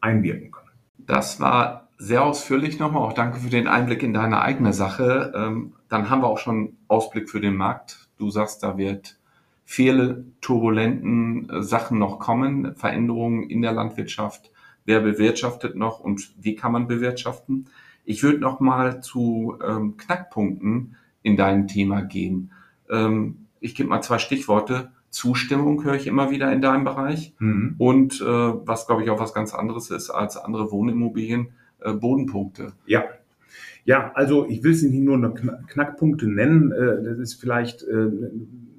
einwirken 0.00 0.50
können. 0.50 0.70
Das 0.98 1.40
war 1.40 1.87
sehr 1.98 2.24
ausführlich 2.24 2.78
nochmal. 2.78 3.02
Auch 3.02 3.12
danke 3.12 3.40
für 3.40 3.50
den 3.50 3.66
Einblick 3.66 4.02
in 4.02 4.14
deine 4.14 4.40
eigene 4.40 4.72
Sache. 4.72 5.32
Ähm, 5.34 5.72
dann 5.88 6.08
haben 6.08 6.22
wir 6.22 6.28
auch 6.28 6.38
schon 6.38 6.76
Ausblick 6.86 7.28
für 7.28 7.40
den 7.40 7.56
Markt. 7.56 8.08
Du 8.18 8.30
sagst, 8.30 8.62
da 8.62 8.78
wird 8.78 9.18
viele 9.64 10.24
turbulenten 10.40 11.50
äh, 11.50 11.62
Sachen 11.62 11.98
noch 11.98 12.20
kommen, 12.20 12.74
Veränderungen 12.76 13.42
in 13.42 13.62
der 13.62 13.72
Landwirtschaft. 13.72 14.50
Wer 14.84 15.00
bewirtschaftet 15.00 15.76
noch 15.76 16.00
und 16.00 16.32
wie 16.40 16.54
kann 16.54 16.72
man 16.72 16.88
bewirtschaften? 16.88 17.66
Ich 18.04 18.22
würde 18.22 18.38
noch 18.38 18.60
mal 18.60 19.02
zu 19.02 19.58
ähm, 19.62 19.98
Knackpunkten 19.98 20.96
in 21.22 21.36
deinem 21.36 21.66
Thema 21.66 22.00
gehen. 22.00 22.52
Ähm, 22.88 23.46
ich 23.60 23.74
gebe 23.74 23.90
mal 23.90 24.00
zwei 24.00 24.18
Stichworte. 24.18 24.92
Zustimmung 25.10 25.84
höre 25.84 25.94
ich 25.94 26.06
immer 26.06 26.30
wieder 26.30 26.50
in 26.52 26.62
deinem 26.62 26.84
Bereich. 26.84 27.34
Mhm. 27.38 27.74
Und 27.76 28.20
äh, 28.20 28.24
was, 28.24 28.86
glaube 28.86 29.02
ich, 29.02 29.10
auch 29.10 29.20
was 29.20 29.34
ganz 29.34 29.52
anderes 29.52 29.90
ist 29.90 30.10
als 30.10 30.36
andere 30.36 30.70
Wohnimmobilien, 30.70 31.48
äh, 31.80 31.92
Bodenpunkte. 31.92 32.72
Ja. 32.86 33.04
Ja, 33.84 34.12
also 34.14 34.46
ich 34.46 34.62
will 34.62 34.74
sie 34.74 34.90
nicht 34.90 35.02
nur 35.02 35.34
Knackpunkte 35.34 36.28
nennen. 36.28 36.72
Äh, 36.72 37.02
das 37.02 37.18
ist 37.18 37.34
vielleicht 37.34 37.82
äh, 37.82 38.10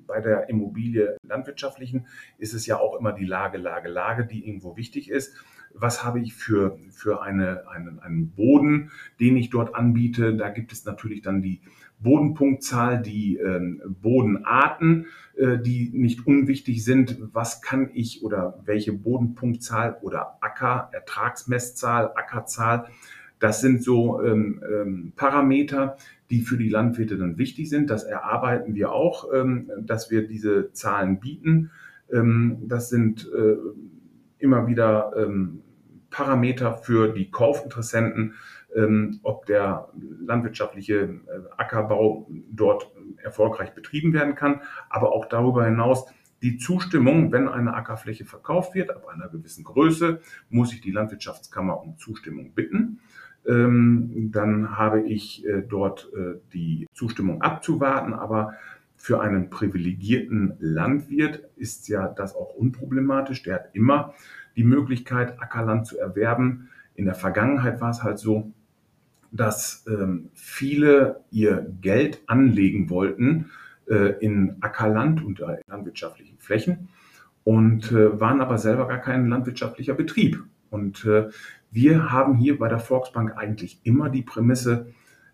bei 0.05 0.21
der 0.21 0.49
Immobilie 0.49 1.17
landwirtschaftlichen 1.23 2.07
ist 2.37 2.53
es 2.53 2.65
ja 2.65 2.79
auch 2.79 2.99
immer 2.99 3.13
die 3.13 3.25
Lage, 3.25 3.57
Lage, 3.57 3.89
Lage, 3.89 4.25
die 4.25 4.47
irgendwo 4.47 4.75
wichtig 4.75 5.09
ist 5.09 5.35
was 5.73 6.03
habe 6.03 6.19
ich 6.19 6.33
für, 6.33 6.77
für 6.89 7.21
eine, 7.21 7.67
einen, 7.69 7.99
einen 7.99 8.31
Boden, 8.31 8.91
den 9.19 9.37
ich 9.37 9.49
dort 9.49 9.75
anbiete. 9.75 10.35
Da 10.35 10.49
gibt 10.49 10.71
es 10.71 10.85
natürlich 10.85 11.21
dann 11.21 11.41
die 11.41 11.61
Bodenpunktzahl, 11.99 13.01
die 13.01 13.37
ähm, 13.37 13.81
Bodenarten, 14.01 15.07
äh, 15.35 15.57
die 15.57 15.91
nicht 15.93 16.25
unwichtig 16.25 16.83
sind. 16.83 17.17
Was 17.33 17.61
kann 17.61 17.89
ich 17.93 18.23
oder 18.23 18.61
welche 18.65 18.93
Bodenpunktzahl 18.93 19.97
oder 20.01 20.37
Acker, 20.41 20.89
Ertragsmesszahl, 20.93 22.11
Ackerzahl, 22.15 22.87
das 23.39 23.61
sind 23.61 23.83
so 23.83 24.21
ähm, 24.21 24.61
ähm, 24.69 25.13
Parameter, 25.15 25.97
die 26.29 26.41
für 26.41 26.57
die 26.57 26.69
Landwirte 26.69 27.17
dann 27.17 27.37
wichtig 27.37 27.69
sind. 27.69 27.89
Das 27.89 28.03
erarbeiten 28.03 28.75
wir 28.75 28.91
auch, 28.91 29.33
ähm, 29.33 29.71
dass 29.81 30.11
wir 30.11 30.27
diese 30.27 30.71
Zahlen 30.73 31.19
bieten. 31.19 31.71
Ähm, 32.11 32.57
das 32.67 32.89
sind 32.89 33.29
äh, 33.33 33.55
immer 34.39 34.67
wieder 34.67 35.13
ähm, 35.15 35.61
Parameter 36.09 36.73
für 36.73 37.13
die 37.13 37.29
Kaufinteressenten, 37.29 38.33
ähm, 38.75 39.19
ob 39.23 39.45
der 39.45 39.89
landwirtschaftliche 40.21 40.95
äh, 40.95 41.19
Ackerbau 41.57 42.27
dort 42.51 42.91
erfolgreich 43.23 43.73
betrieben 43.73 44.13
werden 44.13 44.35
kann, 44.35 44.61
aber 44.89 45.11
auch 45.11 45.25
darüber 45.25 45.65
hinaus 45.65 46.05
die 46.41 46.57
Zustimmung, 46.57 47.31
wenn 47.31 47.49
eine 47.49 47.73
Ackerfläche 47.73 48.25
verkauft 48.25 48.73
wird, 48.73 48.91
ab 48.91 49.07
einer 49.07 49.27
gewissen 49.27 49.63
Größe, 49.63 50.21
muss 50.49 50.73
ich 50.73 50.81
die 50.81 50.91
Landwirtschaftskammer 50.91 51.81
um 51.81 51.97
Zustimmung 51.97 52.53
bitten. 52.53 53.01
Ähm, 53.47 54.29
dann 54.31 54.77
habe 54.77 55.01
ich 55.01 55.45
äh, 55.45 55.63
dort 55.67 56.09
äh, 56.15 56.39
die 56.53 56.87
Zustimmung 56.93 57.41
abzuwarten, 57.41 58.13
aber 58.13 58.53
für 58.99 59.21
einen 59.21 59.49
privilegierten 59.49 60.55
Landwirt 60.59 61.49
ist 61.55 61.87
ja 61.87 62.09
das 62.09 62.35
auch 62.35 62.53
unproblematisch. 62.53 63.43
Der 63.43 63.55
hat 63.55 63.69
immer 63.71 64.13
die 64.57 64.65
Möglichkeit, 64.65 65.41
Ackerland 65.41 65.87
zu 65.87 65.97
erwerben. 65.97 66.69
In 66.95 67.05
der 67.05 67.15
Vergangenheit 67.15 67.79
war 67.79 67.91
es 67.91 68.03
halt 68.03 68.19
so, 68.19 68.51
dass 69.31 69.85
ähm, 69.87 70.29
viele 70.33 71.21
ihr 71.31 71.65
Geld 71.81 72.21
anlegen 72.27 72.89
wollten 72.89 73.51
äh, 73.87 74.19
in 74.19 74.57
Ackerland 74.59 75.23
und 75.23 75.39
äh, 75.39 75.61
landwirtschaftlichen 75.67 76.37
Flächen 76.37 76.89
und 77.45 77.93
äh, 77.93 78.19
waren 78.19 78.41
aber 78.41 78.57
selber 78.57 78.85
gar 78.85 78.99
kein 78.99 79.29
landwirtschaftlicher 79.29 79.93
Betrieb. 79.93 80.43
Und 80.71 81.05
äh, 81.05 81.29
wir 81.71 82.11
haben 82.11 82.35
hier 82.35 82.59
bei 82.59 82.67
der 82.67 82.79
Volksbank 82.79 83.37
eigentlich 83.37 83.79
immer 83.83 84.09
die 84.09 84.23
Prämisse, 84.23 84.87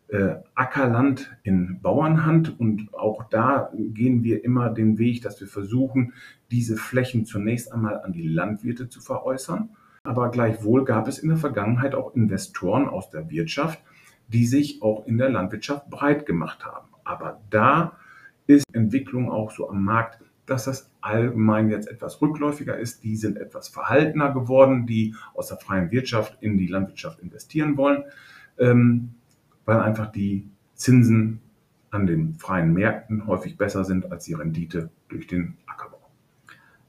äh, 0.08 0.36
Ackerland 0.54 1.36
in 1.44 1.80
Bauernhand 1.82 2.60
und 2.60 2.94
auch 2.94 3.24
da 3.30 3.72
gehen 3.76 4.24
wir 4.24 4.44
immer 4.44 4.70
den 4.70 4.98
Weg, 4.98 5.22
dass 5.24 5.40
wir 5.40 5.48
versuchen, 5.48 6.14
diese 6.52 6.78
Flächen 6.78 7.26
zunächst 7.26 7.72
einmal 7.72 8.02
an 8.02 8.14
die 8.14 8.28
Landwirte 8.28 8.88
zu 8.90 9.02
veräußern. 9.02 9.70
Aber 10.04 10.30
gleichwohl 10.30 10.86
gab 10.86 11.08
es 11.08 11.18
in 11.18 11.30
der 11.30 11.38
Vergangenheit 11.38 11.96
auch 11.96 12.16
Investoren 12.16 12.88
aus 12.88 13.10
der 13.10 13.30
Wirtschaft, 13.32 13.82
die 14.28 14.46
sich 14.46 14.82
auch 14.82 15.08
in 15.08 15.18
der 15.18 15.30
Landwirtschaft 15.30 15.90
breit 15.90 16.26
gemacht 16.26 16.66
haben. 16.66 16.90
Aber 17.04 17.42
da 17.50 17.98
ist 18.48 18.66
Entwicklung 18.74 19.32
auch 19.32 19.52
so 19.52 19.70
am 19.70 19.84
Markt, 19.84 20.20
dass 20.46 20.66
das 20.66 20.92
allgemein 21.02 21.70
jetzt 21.70 21.88
etwas 21.88 22.22
rückläufiger 22.22 22.78
ist. 22.78 23.04
Die 23.04 23.16
sind 23.16 23.38
etwas 23.38 23.68
verhaltener 23.68 24.32
geworden, 24.32 24.86
die 24.86 25.16
aus 25.34 25.48
der 25.48 25.58
freien 25.58 25.90
Wirtschaft 25.90 26.38
in 26.42 26.58
die 26.58 26.68
Landwirtschaft 26.68 27.20
investieren 27.20 27.78
wollen. 27.78 28.04
Ähm, 28.60 29.16
weil 29.66 29.80
einfach 29.80 30.12
die 30.12 30.48
Zinsen 30.76 31.42
an 31.92 32.06
den 32.06 32.36
freien 32.36 32.74
Märkten 32.74 33.26
häufig 33.28 33.58
besser 33.58 33.86
sind 33.86 34.12
als 34.12 34.26
die 34.26 34.34
Rendite 34.34 34.90
durch 35.08 35.28
den 35.28 35.58
Ackerbau. 35.66 36.00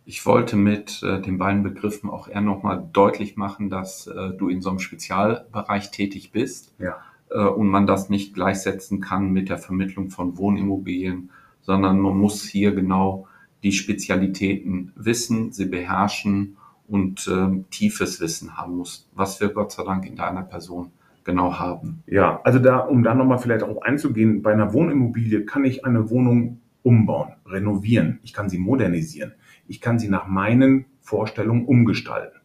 Ich 0.04 0.26
wollte 0.26 0.56
mit 0.56 1.02
äh, 1.02 1.20
den 1.20 1.38
beiden 1.38 1.62
Begriffen 1.62 2.10
auch 2.10 2.28
eher 2.28 2.40
nochmal 2.40 2.88
deutlich 2.92 3.36
machen, 3.36 3.70
dass 3.70 4.06
äh, 4.06 4.30
du 4.30 4.48
in 4.48 4.60
so 4.60 4.70
einem 4.70 4.78
Spezialbereich 4.78 5.90
tätig 5.90 6.32
bist 6.32 6.74
ja. 6.78 6.96
äh, 7.30 7.38
und 7.38 7.68
man 7.68 7.86
das 7.86 8.08
nicht 8.08 8.34
gleichsetzen 8.34 9.00
kann 9.00 9.32
mit 9.32 9.48
der 9.48 9.58
Vermittlung 9.58 10.10
von 10.10 10.36
Wohnimmobilien, 10.38 11.30
sondern 11.62 11.98
man 11.98 12.16
muss 12.16 12.44
hier 12.44 12.72
genau 12.72 13.26
die 13.62 13.72
Spezialitäten 13.72 14.92
wissen, 14.94 15.52
sie 15.52 15.66
beherrschen 15.66 16.56
und 16.86 17.26
ähm, 17.28 17.64
tiefes 17.70 18.20
Wissen 18.20 18.56
haben 18.56 18.76
muss, 18.76 19.08
was 19.12 19.40
wir 19.40 19.48
Gott 19.48 19.72
sei 19.72 19.82
Dank 19.82 20.06
in 20.06 20.14
deiner 20.14 20.42
Person 20.42 20.92
genau 21.26 21.58
haben. 21.58 22.02
Ja, 22.06 22.40
also 22.44 22.58
da, 22.58 22.78
um 22.78 23.02
da 23.02 23.14
nochmal 23.14 23.38
vielleicht 23.38 23.64
auch 23.64 23.82
einzugehen, 23.82 24.40
bei 24.40 24.52
einer 24.52 24.72
Wohnimmobilie 24.72 25.44
kann 25.44 25.64
ich 25.66 25.84
eine 25.84 26.08
Wohnung 26.08 26.60
umbauen, 26.82 27.32
renovieren, 27.44 28.20
ich 28.22 28.32
kann 28.32 28.48
sie 28.48 28.58
modernisieren, 28.58 29.34
ich 29.66 29.80
kann 29.82 29.98
sie 29.98 30.08
nach 30.08 30.28
meinen 30.28 30.86
Vorstellungen 31.00 31.66
umgestalten. 31.66 32.38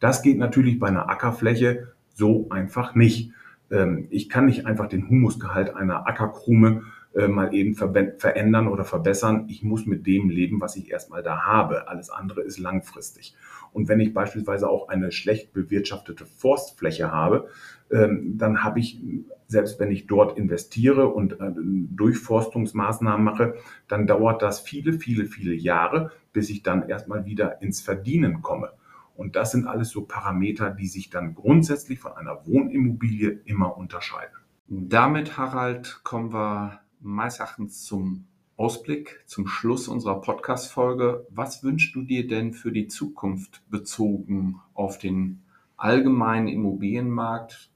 Das 0.00 0.20
geht 0.20 0.36
natürlich 0.36 0.78
bei 0.78 0.88
einer 0.88 1.08
Ackerfläche 1.08 1.94
so 2.12 2.48
einfach 2.50 2.94
nicht. 2.94 3.30
Ähm, 3.70 4.08
ich 4.10 4.28
kann 4.28 4.46
nicht 4.46 4.66
einfach 4.66 4.88
den 4.88 5.08
Humusgehalt 5.08 5.74
einer 5.74 6.06
Ackerkrume 6.06 6.82
äh, 7.14 7.28
mal 7.28 7.54
eben 7.54 7.74
verändern 7.74 8.68
oder 8.68 8.84
verbessern. 8.84 9.46
Ich 9.48 9.62
muss 9.62 9.86
mit 9.86 10.06
dem 10.06 10.30
leben, 10.30 10.60
was 10.60 10.76
ich 10.76 10.90
erstmal 10.90 11.22
da 11.22 11.44
habe. 11.44 11.88
Alles 11.88 12.10
andere 12.10 12.42
ist 12.42 12.58
langfristig. 12.58 13.34
Und 13.72 13.88
wenn 13.88 14.00
ich 14.00 14.14
beispielsweise 14.14 14.68
auch 14.68 14.88
eine 14.88 15.12
schlecht 15.12 15.52
bewirtschaftete 15.52 16.26
Forstfläche 16.26 17.10
habe, 17.10 17.48
ähm, 17.90 18.38
dann 18.38 18.62
habe 18.62 18.80
ich, 18.80 19.00
selbst 19.46 19.78
wenn 19.80 19.90
ich 19.90 20.06
dort 20.06 20.38
investiere 20.38 21.08
und 21.08 21.40
äh, 21.40 21.52
Durchforstungsmaßnahmen 21.54 23.24
mache, 23.24 23.54
dann 23.88 24.06
dauert 24.06 24.42
das 24.42 24.60
viele, 24.60 24.92
viele, 24.94 25.26
viele 25.26 25.54
Jahre, 25.54 26.12
bis 26.32 26.50
ich 26.50 26.62
dann 26.62 26.88
erstmal 26.88 27.26
wieder 27.26 27.62
ins 27.62 27.80
Verdienen 27.80 28.42
komme. 28.42 28.70
Und 29.16 29.36
das 29.36 29.52
sind 29.52 29.66
alles 29.66 29.90
so 29.90 30.02
Parameter, 30.02 30.70
die 30.70 30.88
sich 30.88 31.10
dann 31.10 31.34
grundsätzlich 31.34 32.00
von 32.00 32.12
einer 32.12 32.46
Wohnimmobilie 32.46 33.40
immer 33.44 33.76
unterscheiden. 33.76 34.34
Damit, 34.66 35.36
Harald, 35.36 36.00
kommen 36.04 36.32
wir 36.32 36.80
meines 37.04 37.38
Erachtens 37.38 37.84
zum 37.84 38.26
Ausblick, 38.56 39.22
zum 39.26 39.46
Schluss 39.46 39.88
unserer 39.88 40.20
Podcast-Folge. 40.20 41.26
Was 41.30 41.62
wünschst 41.62 41.94
du 41.94 42.02
dir 42.02 42.26
denn 42.26 42.52
für 42.52 42.72
die 42.72 42.88
Zukunft 42.88 43.62
bezogen 43.68 44.60
auf 44.72 44.98
den 44.98 45.42
allgemeinen 45.76 46.48
Immobilienmarkt 46.48 47.70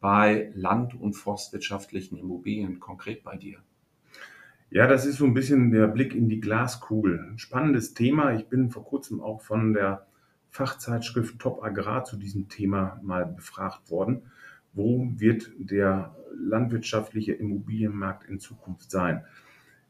bei 0.00 0.50
land- 0.54 0.94
und 0.94 1.14
forstwirtschaftlichen 1.14 2.16
Immobilien, 2.16 2.80
konkret 2.80 3.22
bei 3.22 3.36
dir? 3.36 3.58
Ja, 4.70 4.86
das 4.86 5.04
ist 5.04 5.18
so 5.18 5.26
ein 5.26 5.34
bisschen 5.34 5.70
der 5.70 5.86
Blick 5.86 6.14
in 6.14 6.30
die 6.30 6.40
Glaskugel. 6.40 7.28
Ein 7.32 7.38
spannendes 7.38 7.92
Thema. 7.92 8.32
Ich 8.32 8.46
bin 8.46 8.70
vor 8.70 8.84
kurzem 8.84 9.20
auch 9.20 9.42
von 9.42 9.74
der 9.74 10.06
Fachzeitschrift 10.48 11.38
Top 11.38 11.62
Agrar 11.62 12.04
zu 12.04 12.16
diesem 12.16 12.48
Thema 12.48 12.98
mal 13.02 13.26
befragt 13.26 13.90
worden. 13.90 14.22
Wo 14.72 15.10
wird 15.16 15.50
der 15.58 16.16
landwirtschaftliche 16.36 17.32
Immobilienmarkt 17.32 18.28
in 18.28 18.40
Zukunft 18.40 18.90
sein? 18.90 19.24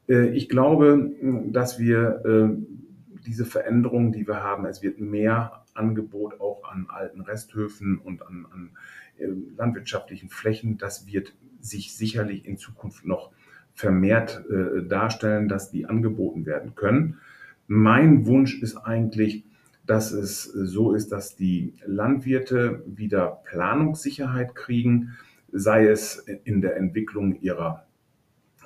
Äh, 0.07 0.29
ich 0.29 0.49
glaube, 0.49 1.11
dass 1.47 1.79
wir 1.79 2.23
äh, 2.25 3.19
diese 3.25 3.45
Veränderungen, 3.45 4.11
die 4.11 4.27
wir 4.27 4.43
haben, 4.43 4.65
es 4.65 4.81
wird 4.81 4.99
mehr 4.99 5.63
Angebot 5.73 6.39
auch 6.39 6.63
an 6.69 6.87
alten 6.89 7.21
Resthöfen 7.21 7.97
und 7.97 8.21
an, 8.21 8.45
an 8.51 8.69
äh, 9.17 9.27
landwirtschaftlichen 9.57 10.29
Flächen, 10.29 10.77
das 10.77 11.07
wird 11.07 11.33
sich 11.59 11.95
sicherlich 11.95 12.45
in 12.45 12.57
Zukunft 12.57 13.05
noch 13.05 13.31
vermehrt 13.75 14.43
darstellen, 14.87 15.47
dass 15.47 15.71
die 15.71 15.87
angeboten 15.87 16.45
werden 16.45 16.75
können. 16.75 17.17
Mein 17.65 18.27
Wunsch 18.27 18.61
ist 18.61 18.77
eigentlich, 18.77 19.45
dass 19.87 20.11
es 20.11 20.43
so 20.43 20.93
ist, 20.93 21.11
dass 21.11 21.35
die 21.35 21.73
Landwirte 21.85 22.83
wieder 22.85 23.41
Planungssicherheit 23.45 24.53
kriegen, 24.53 25.15
sei 25.53 25.87
es 25.87 26.17
in 26.17 26.61
der 26.61 26.75
Entwicklung 26.77 27.39
ihrer 27.41 27.85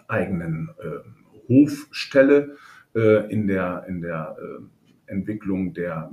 eigenen 0.08 0.70
äh, 0.80 1.50
Hofstelle, 1.50 2.56
äh, 2.96 3.32
in 3.32 3.48
der, 3.48 3.86
in 3.88 4.02
der 4.02 4.38
äh, 4.40 5.12
Entwicklung 5.12 5.74
der 5.74 6.12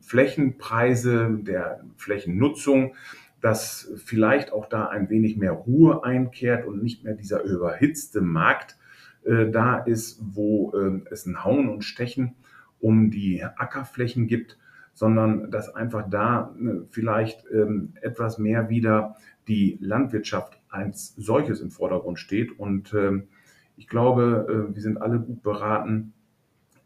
Flächenpreise, 0.00 1.38
der 1.42 1.84
Flächennutzung, 1.96 2.94
dass 3.40 3.92
vielleicht 3.96 4.52
auch 4.52 4.66
da 4.66 4.88
ein 4.88 5.10
wenig 5.10 5.36
mehr 5.36 5.52
Ruhe 5.52 6.04
einkehrt 6.04 6.66
und 6.66 6.82
nicht 6.82 7.04
mehr 7.04 7.14
dieser 7.14 7.42
überhitzte 7.42 8.20
Markt 8.20 8.76
äh, 9.24 9.50
da 9.50 9.78
ist, 9.78 10.20
wo 10.22 10.72
äh, 10.72 11.00
es 11.10 11.26
ein 11.26 11.44
Hauen 11.44 11.68
und 11.68 11.82
Stechen 11.82 12.34
um 12.80 13.10
die 13.10 13.42
Ackerflächen 13.42 14.26
gibt, 14.26 14.58
sondern 14.96 15.50
dass 15.50 15.74
einfach 15.74 16.08
da 16.08 16.56
äh, 16.58 16.86
vielleicht 16.90 17.44
ähm, 17.52 17.92
etwas 18.00 18.38
mehr 18.38 18.70
wieder 18.70 19.14
die 19.46 19.76
Landwirtschaft 19.80 20.58
als 20.70 21.14
solches 21.18 21.60
im 21.60 21.70
Vordergrund 21.70 22.18
steht. 22.18 22.58
Und 22.58 22.94
ähm, 22.94 23.24
ich 23.76 23.88
glaube, 23.88 24.70
äh, 24.70 24.74
wir 24.74 24.82
sind 24.82 24.96
alle 24.96 25.20
gut 25.20 25.42
beraten, 25.42 26.14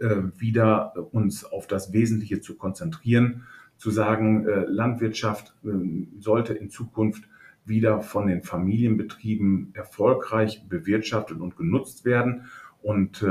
äh, 0.01 0.17
wieder 0.37 1.15
uns 1.15 1.45
auf 1.45 1.69
das 1.69 1.93
Wesentliche 1.93 2.41
zu 2.41 2.57
konzentrieren, 2.57 3.45
zu 3.77 3.93
sagen, 3.93 4.45
äh, 4.45 4.65
Landwirtschaft 4.67 5.55
ähm, 5.65 6.09
sollte 6.19 6.53
in 6.53 6.69
Zukunft 6.69 7.29
wieder 7.65 8.01
von 8.01 8.27
den 8.27 8.43
Familienbetrieben 8.43 9.71
erfolgreich 9.75 10.67
bewirtschaftet 10.69 11.39
und 11.39 11.57
genutzt 11.57 12.05
werden. 12.05 12.47
Und 12.83 13.23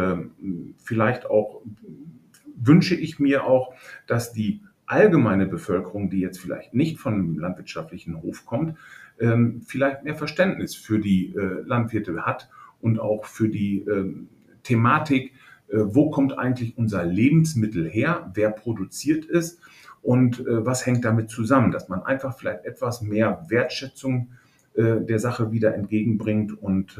vielleicht 0.77 1.25
auch 1.25 1.63
wünsche 2.55 2.93
ich 2.95 3.19
mir 3.19 3.45
auch, 3.45 3.73
dass 4.05 4.31
die 4.31 4.61
allgemeine 4.89 5.45
Bevölkerung, 5.45 6.09
die 6.09 6.19
jetzt 6.19 6.39
vielleicht 6.39 6.73
nicht 6.73 6.99
von 6.99 7.13
einem 7.13 7.37
landwirtschaftlichen 7.37 8.21
Hof 8.21 8.45
kommt, 8.45 8.75
ähm, 9.19 9.61
vielleicht 9.65 10.03
mehr 10.03 10.15
Verständnis 10.15 10.75
für 10.75 10.99
die 10.99 11.35
äh, 11.35 11.61
Landwirte 11.63 12.25
hat 12.25 12.49
und 12.81 12.99
auch 12.99 13.25
für 13.25 13.49
die 13.49 13.81
ähm, 13.81 14.29
Thematik, 14.63 15.33
äh, 15.67 15.77
wo 15.77 16.09
kommt 16.09 16.37
eigentlich 16.37 16.75
unser 16.77 17.05
Lebensmittel 17.05 17.87
her, 17.87 18.31
wer 18.33 18.49
produziert 18.49 19.29
es 19.29 19.59
und 20.01 20.39
äh, 20.39 20.65
was 20.65 20.85
hängt 20.87 21.05
damit 21.05 21.29
zusammen, 21.29 21.71
dass 21.71 21.87
man 21.87 22.01
einfach 22.01 22.35
vielleicht 22.35 22.65
etwas 22.65 23.01
mehr 23.01 23.45
Wertschätzung 23.47 24.29
der 24.75 25.19
Sache 25.19 25.51
wieder 25.51 25.73
entgegenbringt 25.73 26.53
und 26.53 26.97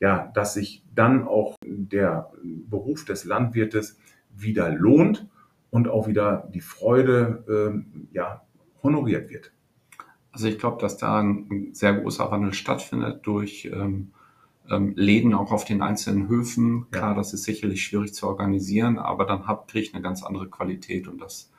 ja, 0.00 0.30
dass 0.32 0.54
sich 0.54 0.82
dann 0.94 1.24
auch 1.24 1.56
der 1.66 2.30
Beruf 2.70 3.04
des 3.04 3.24
Landwirtes 3.24 3.98
wieder 4.34 4.70
lohnt 4.70 5.26
und 5.74 5.88
auch 5.88 6.06
wieder 6.06 6.48
die 6.54 6.60
Freude 6.60 7.44
ähm, 7.48 8.06
ja, 8.12 8.42
honoriert 8.84 9.28
wird. 9.28 9.50
Also 10.30 10.46
ich 10.46 10.56
glaube, 10.56 10.80
dass 10.80 10.98
da 10.98 11.18
ein 11.18 11.70
sehr 11.72 11.94
großer 11.94 12.30
Wandel 12.30 12.54
stattfindet 12.54 13.26
durch 13.26 13.64
ähm, 13.64 14.12
ähm, 14.70 14.92
Läden 14.94 15.34
auch 15.34 15.50
auf 15.50 15.64
den 15.64 15.82
einzelnen 15.82 16.28
Höfen. 16.28 16.86
Klar, 16.92 17.10
ja. 17.10 17.14
das 17.16 17.34
ist 17.34 17.42
sicherlich 17.42 17.82
schwierig 17.82 18.14
zu 18.14 18.28
organisieren, 18.28 19.00
aber 19.00 19.24
dann 19.26 19.48
habt 19.48 19.72
kriege 19.72 19.86
ich 19.86 19.94
eine 19.94 20.02
ganz 20.02 20.22
andere 20.22 20.48
Qualität 20.48 21.08
und 21.08 21.20
das 21.20 21.50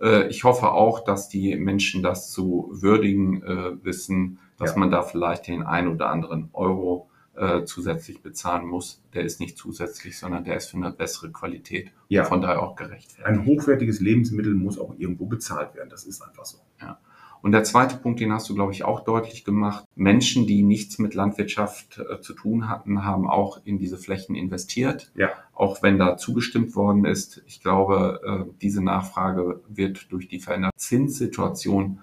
äh, 0.00 0.28
ich 0.28 0.44
hoffe 0.44 0.70
auch, 0.70 1.02
dass 1.02 1.28
die 1.28 1.56
Menschen 1.56 2.04
das 2.04 2.30
zu 2.30 2.68
würdigen 2.70 3.42
äh, 3.42 3.84
wissen, 3.84 4.38
dass 4.56 4.74
ja. 4.74 4.78
man 4.78 4.92
da 4.92 5.02
vielleicht 5.02 5.48
den 5.48 5.64
ein 5.64 5.88
oder 5.88 6.10
anderen 6.10 6.50
Euro 6.52 7.07
äh, 7.38 7.64
zusätzlich 7.64 8.22
bezahlen 8.22 8.66
muss. 8.66 9.02
Der 9.14 9.22
ist 9.22 9.40
nicht 9.40 9.56
zusätzlich, 9.56 10.18
sondern 10.18 10.44
der 10.44 10.56
ist 10.56 10.70
für 10.70 10.76
eine 10.76 10.90
bessere 10.90 11.30
Qualität. 11.30 11.92
Ja. 12.08 12.24
Von 12.24 12.40
daher 12.40 12.62
auch 12.62 12.76
gerechtfertigt. 12.76 13.26
Ein 13.26 13.46
hochwertiges 13.46 14.00
Lebensmittel 14.00 14.54
muss 14.54 14.78
auch 14.78 14.94
irgendwo 14.98 15.26
bezahlt 15.26 15.74
werden. 15.74 15.88
Das 15.90 16.04
ist 16.04 16.22
einfach 16.22 16.44
so. 16.44 16.58
Ja. 16.80 16.98
Und 17.40 17.52
der 17.52 17.62
zweite 17.62 17.96
Punkt, 17.96 18.20
den 18.20 18.32
hast 18.32 18.48
du, 18.48 18.54
glaube 18.54 18.72
ich, 18.72 18.84
auch 18.84 19.00
deutlich 19.00 19.44
gemacht. 19.44 19.84
Menschen, 19.94 20.46
die 20.46 20.62
nichts 20.62 20.98
mit 20.98 21.14
Landwirtschaft 21.14 21.98
äh, 21.98 22.20
zu 22.20 22.34
tun 22.34 22.68
hatten, 22.68 23.04
haben 23.04 23.28
auch 23.28 23.60
in 23.64 23.78
diese 23.78 23.96
Flächen 23.96 24.34
investiert. 24.34 25.12
Ja. 25.14 25.30
Auch 25.54 25.82
wenn 25.82 25.98
da 25.98 26.16
zugestimmt 26.16 26.74
worden 26.74 27.04
ist. 27.04 27.42
Ich 27.46 27.62
glaube, 27.62 28.20
äh, 28.24 28.52
diese 28.60 28.82
Nachfrage 28.82 29.60
wird 29.68 30.10
durch 30.10 30.28
die 30.28 30.40
veränderte 30.40 30.76
Zinssituation 30.76 32.00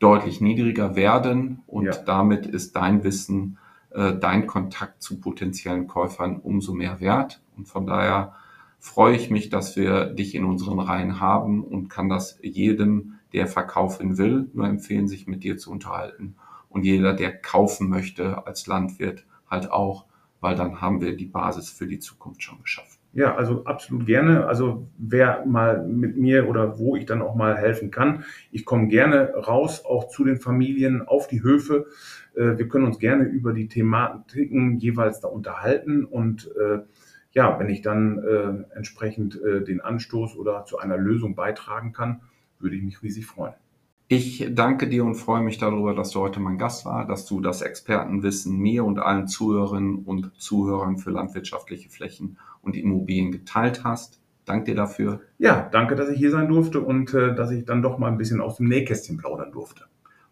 deutlich 0.00 0.40
niedriger 0.40 0.96
werden. 0.96 1.62
Und 1.66 1.86
ja. 1.86 1.96
damit 1.96 2.46
ist 2.46 2.74
dein 2.74 3.04
Wissen, 3.04 3.58
äh, 3.94 4.14
dein 4.18 4.46
Kontakt 4.46 5.02
zu 5.02 5.20
potenziellen 5.20 5.86
Käufern 5.86 6.40
umso 6.40 6.74
mehr 6.74 7.00
wert. 7.00 7.42
Und 7.56 7.68
von 7.68 7.86
daher 7.86 8.34
freue 8.80 9.16
ich 9.16 9.30
mich, 9.30 9.48
dass 9.48 9.76
wir 9.76 10.06
dich 10.06 10.34
in 10.34 10.44
unseren 10.44 10.80
Reihen 10.80 11.20
haben 11.20 11.64
und 11.64 11.88
kann 11.88 12.08
das 12.08 12.38
jedem 12.42 13.14
der 13.32 13.46
verkaufen 13.46 14.18
will, 14.18 14.50
nur 14.52 14.66
empfehlen, 14.66 15.08
sich 15.08 15.26
mit 15.26 15.42
dir 15.42 15.56
zu 15.58 15.70
unterhalten. 15.70 16.36
Und 16.68 16.84
jeder, 16.84 17.14
der 17.14 17.36
kaufen 17.36 17.88
möchte 17.88 18.46
als 18.46 18.66
Landwirt, 18.66 19.26
halt 19.48 19.70
auch, 19.70 20.06
weil 20.40 20.56
dann 20.56 20.80
haben 20.80 21.00
wir 21.00 21.16
die 21.16 21.26
Basis 21.26 21.70
für 21.70 21.86
die 21.86 21.98
Zukunft 21.98 22.42
schon 22.42 22.62
geschaffen. 22.62 22.93
Ja, 23.14 23.36
also 23.36 23.64
absolut 23.64 24.06
gerne. 24.06 24.46
Also 24.46 24.88
wer 24.98 25.46
mal 25.46 25.86
mit 25.86 26.16
mir 26.16 26.48
oder 26.48 26.80
wo 26.80 26.96
ich 26.96 27.06
dann 27.06 27.22
auch 27.22 27.36
mal 27.36 27.56
helfen 27.56 27.92
kann, 27.92 28.24
ich 28.50 28.64
komme 28.64 28.88
gerne 28.88 29.34
raus, 29.34 29.84
auch 29.84 30.08
zu 30.08 30.24
den 30.24 30.38
Familien, 30.38 31.00
auf 31.00 31.28
die 31.28 31.44
Höfe. 31.44 31.86
Äh, 32.34 32.58
wir 32.58 32.66
können 32.66 32.86
uns 32.86 32.98
gerne 32.98 33.24
über 33.24 33.52
die 33.52 33.68
Thematiken 33.68 34.78
jeweils 34.78 35.20
da 35.20 35.28
unterhalten 35.28 36.04
und 36.04 36.50
äh, 36.60 36.80
ja, 37.30 37.58
wenn 37.58 37.68
ich 37.68 37.82
dann 37.82 38.18
äh, 38.18 38.76
entsprechend 38.76 39.40
den 39.42 39.80
Anstoß 39.80 40.36
oder 40.36 40.64
zu 40.66 40.78
einer 40.78 40.96
Lösung 40.96 41.34
beitragen 41.34 41.92
kann, 41.92 42.20
würde 42.60 42.76
ich 42.76 42.82
mich 42.82 43.02
riesig 43.02 43.26
freuen. 43.26 43.54
Ich 44.06 44.46
danke 44.52 44.86
dir 44.86 45.04
und 45.04 45.14
freue 45.14 45.42
mich 45.42 45.56
darüber, 45.56 45.94
dass 45.94 46.10
du 46.10 46.20
heute 46.20 46.38
mein 46.38 46.58
Gast 46.58 46.84
war, 46.84 47.06
dass 47.06 47.24
du 47.24 47.40
das 47.40 47.62
Expertenwissen 47.62 48.56
mir 48.58 48.84
und 48.84 48.98
allen 48.98 49.28
Zuhörerinnen 49.28 50.04
und 50.04 50.32
Zuhörern 50.36 50.98
für 50.98 51.10
landwirtschaftliche 51.10 51.88
Flächen 51.88 52.38
und 52.60 52.76
Immobilien 52.76 53.32
geteilt 53.32 53.82
hast. 53.82 54.20
Danke 54.44 54.72
dir 54.72 54.76
dafür. 54.76 55.20
Ja, 55.38 55.68
danke, 55.72 55.94
dass 55.96 56.10
ich 56.10 56.18
hier 56.18 56.30
sein 56.30 56.48
durfte 56.48 56.82
und 56.82 57.14
äh, 57.14 57.34
dass 57.34 57.50
ich 57.50 57.64
dann 57.64 57.80
doch 57.80 57.96
mal 57.96 58.08
ein 58.08 58.18
bisschen 58.18 58.42
aus 58.42 58.58
dem 58.58 58.68
Nähkästchen 58.68 59.16
plaudern 59.16 59.52
durfte. 59.52 59.84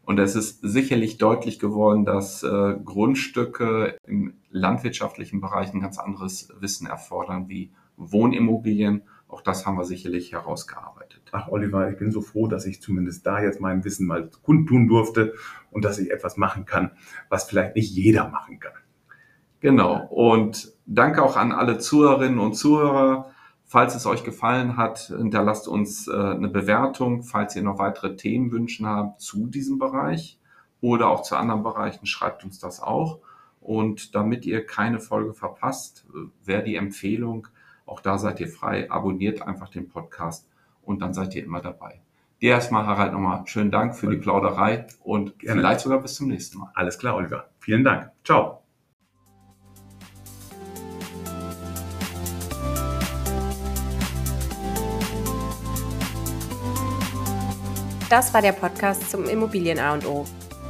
Und 0.04 0.18
es 0.18 0.35
ist 0.35 0.61
sicherlich 0.62 1.16
deutlich 1.16 1.58
geworden, 1.58 2.04
dass 2.04 2.42
äh, 2.42 2.74
Grundstücke 2.85 3.96
im 4.06 4.35
landwirtschaftlichen 4.50 5.40
Bereich 5.40 5.72
ein 5.72 5.80
ganz 5.80 5.98
anderes 5.98 6.52
Wissen 6.61 6.87
erfordern 6.87 7.48
wie 7.48 7.72
Wohnimmobilien. 7.96 9.02
Auch 9.33 9.40
das 9.40 9.66
haben 9.66 9.77
wir 9.77 9.85
sicherlich 9.85 10.33
herausgearbeitet 10.33 11.23
ach 11.33 11.49
Oliver, 11.49 11.90
ich 11.90 11.99
bin 11.99 12.12
so 12.12 12.21
froh, 12.21 12.47
dass 12.47 12.66
ich 12.66 12.81
zumindest 12.81 13.27
da 13.27 13.42
jetzt 13.42 13.61
mein 13.61 13.85
Wissen 13.85 14.07
mal 14.07 14.31
kundtun 14.42 14.87
durfte 14.87 15.35
und 15.71 15.85
dass 15.85 15.99
ich 15.99 16.11
etwas 16.11 16.37
machen 16.37 16.66
kann, 16.66 16.92
was 17.29 17.45
vielleicht 17.45 17.75
nicht 17.75 17.90
jeder 17.90 18.29
machen 18.29 18.61
kann. 18.61 18.73
Genau. 19.61 20.07
Und 20.07 20.73
danke 20.87 21.23
auch 21.23 21.37
an 21.37 21.53
alle 21.53 21.79
Zuhörerinnen 21.79 22.38
und 22.38 22.55
Zuhörer. 22.55 23.31
Falls 23.64 23.95
es 23.95 24.05
euch 24.05 24.23
gefallen 24.23 24.77
hat, 24.77 24.99
hinterlasst 25.16 25.66
uns 25.66 26.07
äh, 26.07 26.12
eine 26.12 26.49
Bewertung. 26.49 27.23
Falls 27.23 27.57
ihr 27.57 27.62
noch 27.62 27.79
weitere 27.79 28.16
Themenwünsche 28.16 28.85
habt 28.85 29.23
zu 29.23 29.47
diesem 29.47 29.79
Bereich 29.79 30.38
oder 30.83 31.09
auch 31.09 31.23
zu 31.23 31.37
anderen 31.37 31.62
Bereichen, 31.62 32.05
schreibt 32.05 32.45
uns 32.45 32.59
das 32.59 32.81
auch. 32.81 33.21
Und 33.61 34.14
damit 34.14 34.45
ihr 34.45 34.66
keine 34.66 35.01
Folge 35.01 35.33
verpasst, 35.33 36.05
äh, 36.12 36.29
wäre 36.45 36.64
die 36.64 36.77
Empfehlung, 36.77 37.49
auch 37.92 38.00
da 38.00 38.16
seid 38.16 38.40
ihr 38.40 38.48
frei, 38.48 38.90
abonniert 38.90 39.42
einfach 39.42 39.68
den 39.68 39.87
Podcast 39.87 40.48
und 40.83 41.02
dann 41.02 41.12
seid 41.12 41.35
ihr 41.35 41.44
immer 41.44 41.61
dabei. 41.61 42.00
Dir 42.40 42.52
erstmal, 42.52 42.87
Harald, 42.87 43.12
nochmal 43.12 43.46
schönen 43.46 43.70
Dank 43.70 43.94
für 43.94 44.11
die 44.11 44.16
Plauderei 44.16 44.87
und 45.05 45.38
Gerne. 45.38 45.61
vielleicht 45.61 45.81
sogar 45.81 46.00
bis 46.00 46.14
zum 46.14 46.28
nächsten 46.28 46.59
Mal. 46.59 46.72
Alles 46.74 46.98
klar, 46.98 47.16
Oliver. 47.16 47.50
Vielen 47.61 47.85
Dank. 47.85 48.11
Ciao. 48.24 48.61
Das 58.09 58.33
war 58.33 58.40
der 58.40 58.52
Podcast 58.52 59.11
zum 59.11 59.24
Immobilien 59.26 59.78
A 59.78 59.92
und 59.92 60.07
O, 60.07 60.24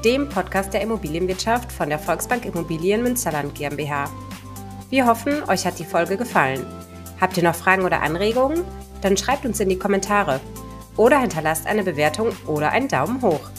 dem 0.04 0.28
Podcast 0.28 0.74
der 0.74 0.82
Immobilienwirtschaft 0.82 1.70
von 1.70 1.88
der 1.88 2.00
Volksbank 2.00 2.44
Immobilien 2.44 3.02
Münsterland 3.02 3.54
GmbH. 3.54 4.11
Wir 4.90 5.06
hoffen, 5.06 5.42
euch 5.48 5.64
hat 5.64 5.78
die 5.78 5.85
Folge 5.85 6.16
gefallen. 6.16 6.66
Habt 7.22 7.38
ihr 7.38 7.42
noch 7.42 7.54
Fragen 7.54 7.85
oder 7.85 8.02
Anregungen? 8.02 8.62
dann 9.02 9.16
schreibt 9.16 9.44
uns 9.44 9.61
in 9.61 9.68
die 9.68 9.78
Kommentare 9.78 10.40
oder 10.96 11.20
hinterlasst 11.20 11.66
eine 11.66 11.82
Bewertung 11.82 12.30
oder 12.46 12.70
einen 12.70 12.88
Daumen 12.88 13.20
hoch. 13.20 13.50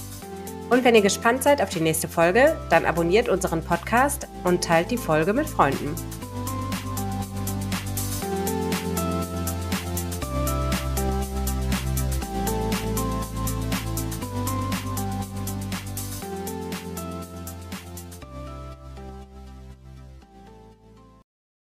Und 0.69 0.83
wenn 0.83 0.95
ihr 0.95 1.01
gespannt 1.01 1.43
seid 1.43 1.61
auf 1.61 1.69
die 1.69 1.81
nächste 1.81 2.07
Folge, 2.07 2.57
dann 2.69 2.85
abonniert 2.85 3.29
unseren 3.29 3.63
Podcast 3.63 4.27
und 4.43 4.63
teilt 4.63 4.89
die 4.89 4.97
Folge 4.97 5.33
mit 5.33 5.47
Freunden. 5.47 5.93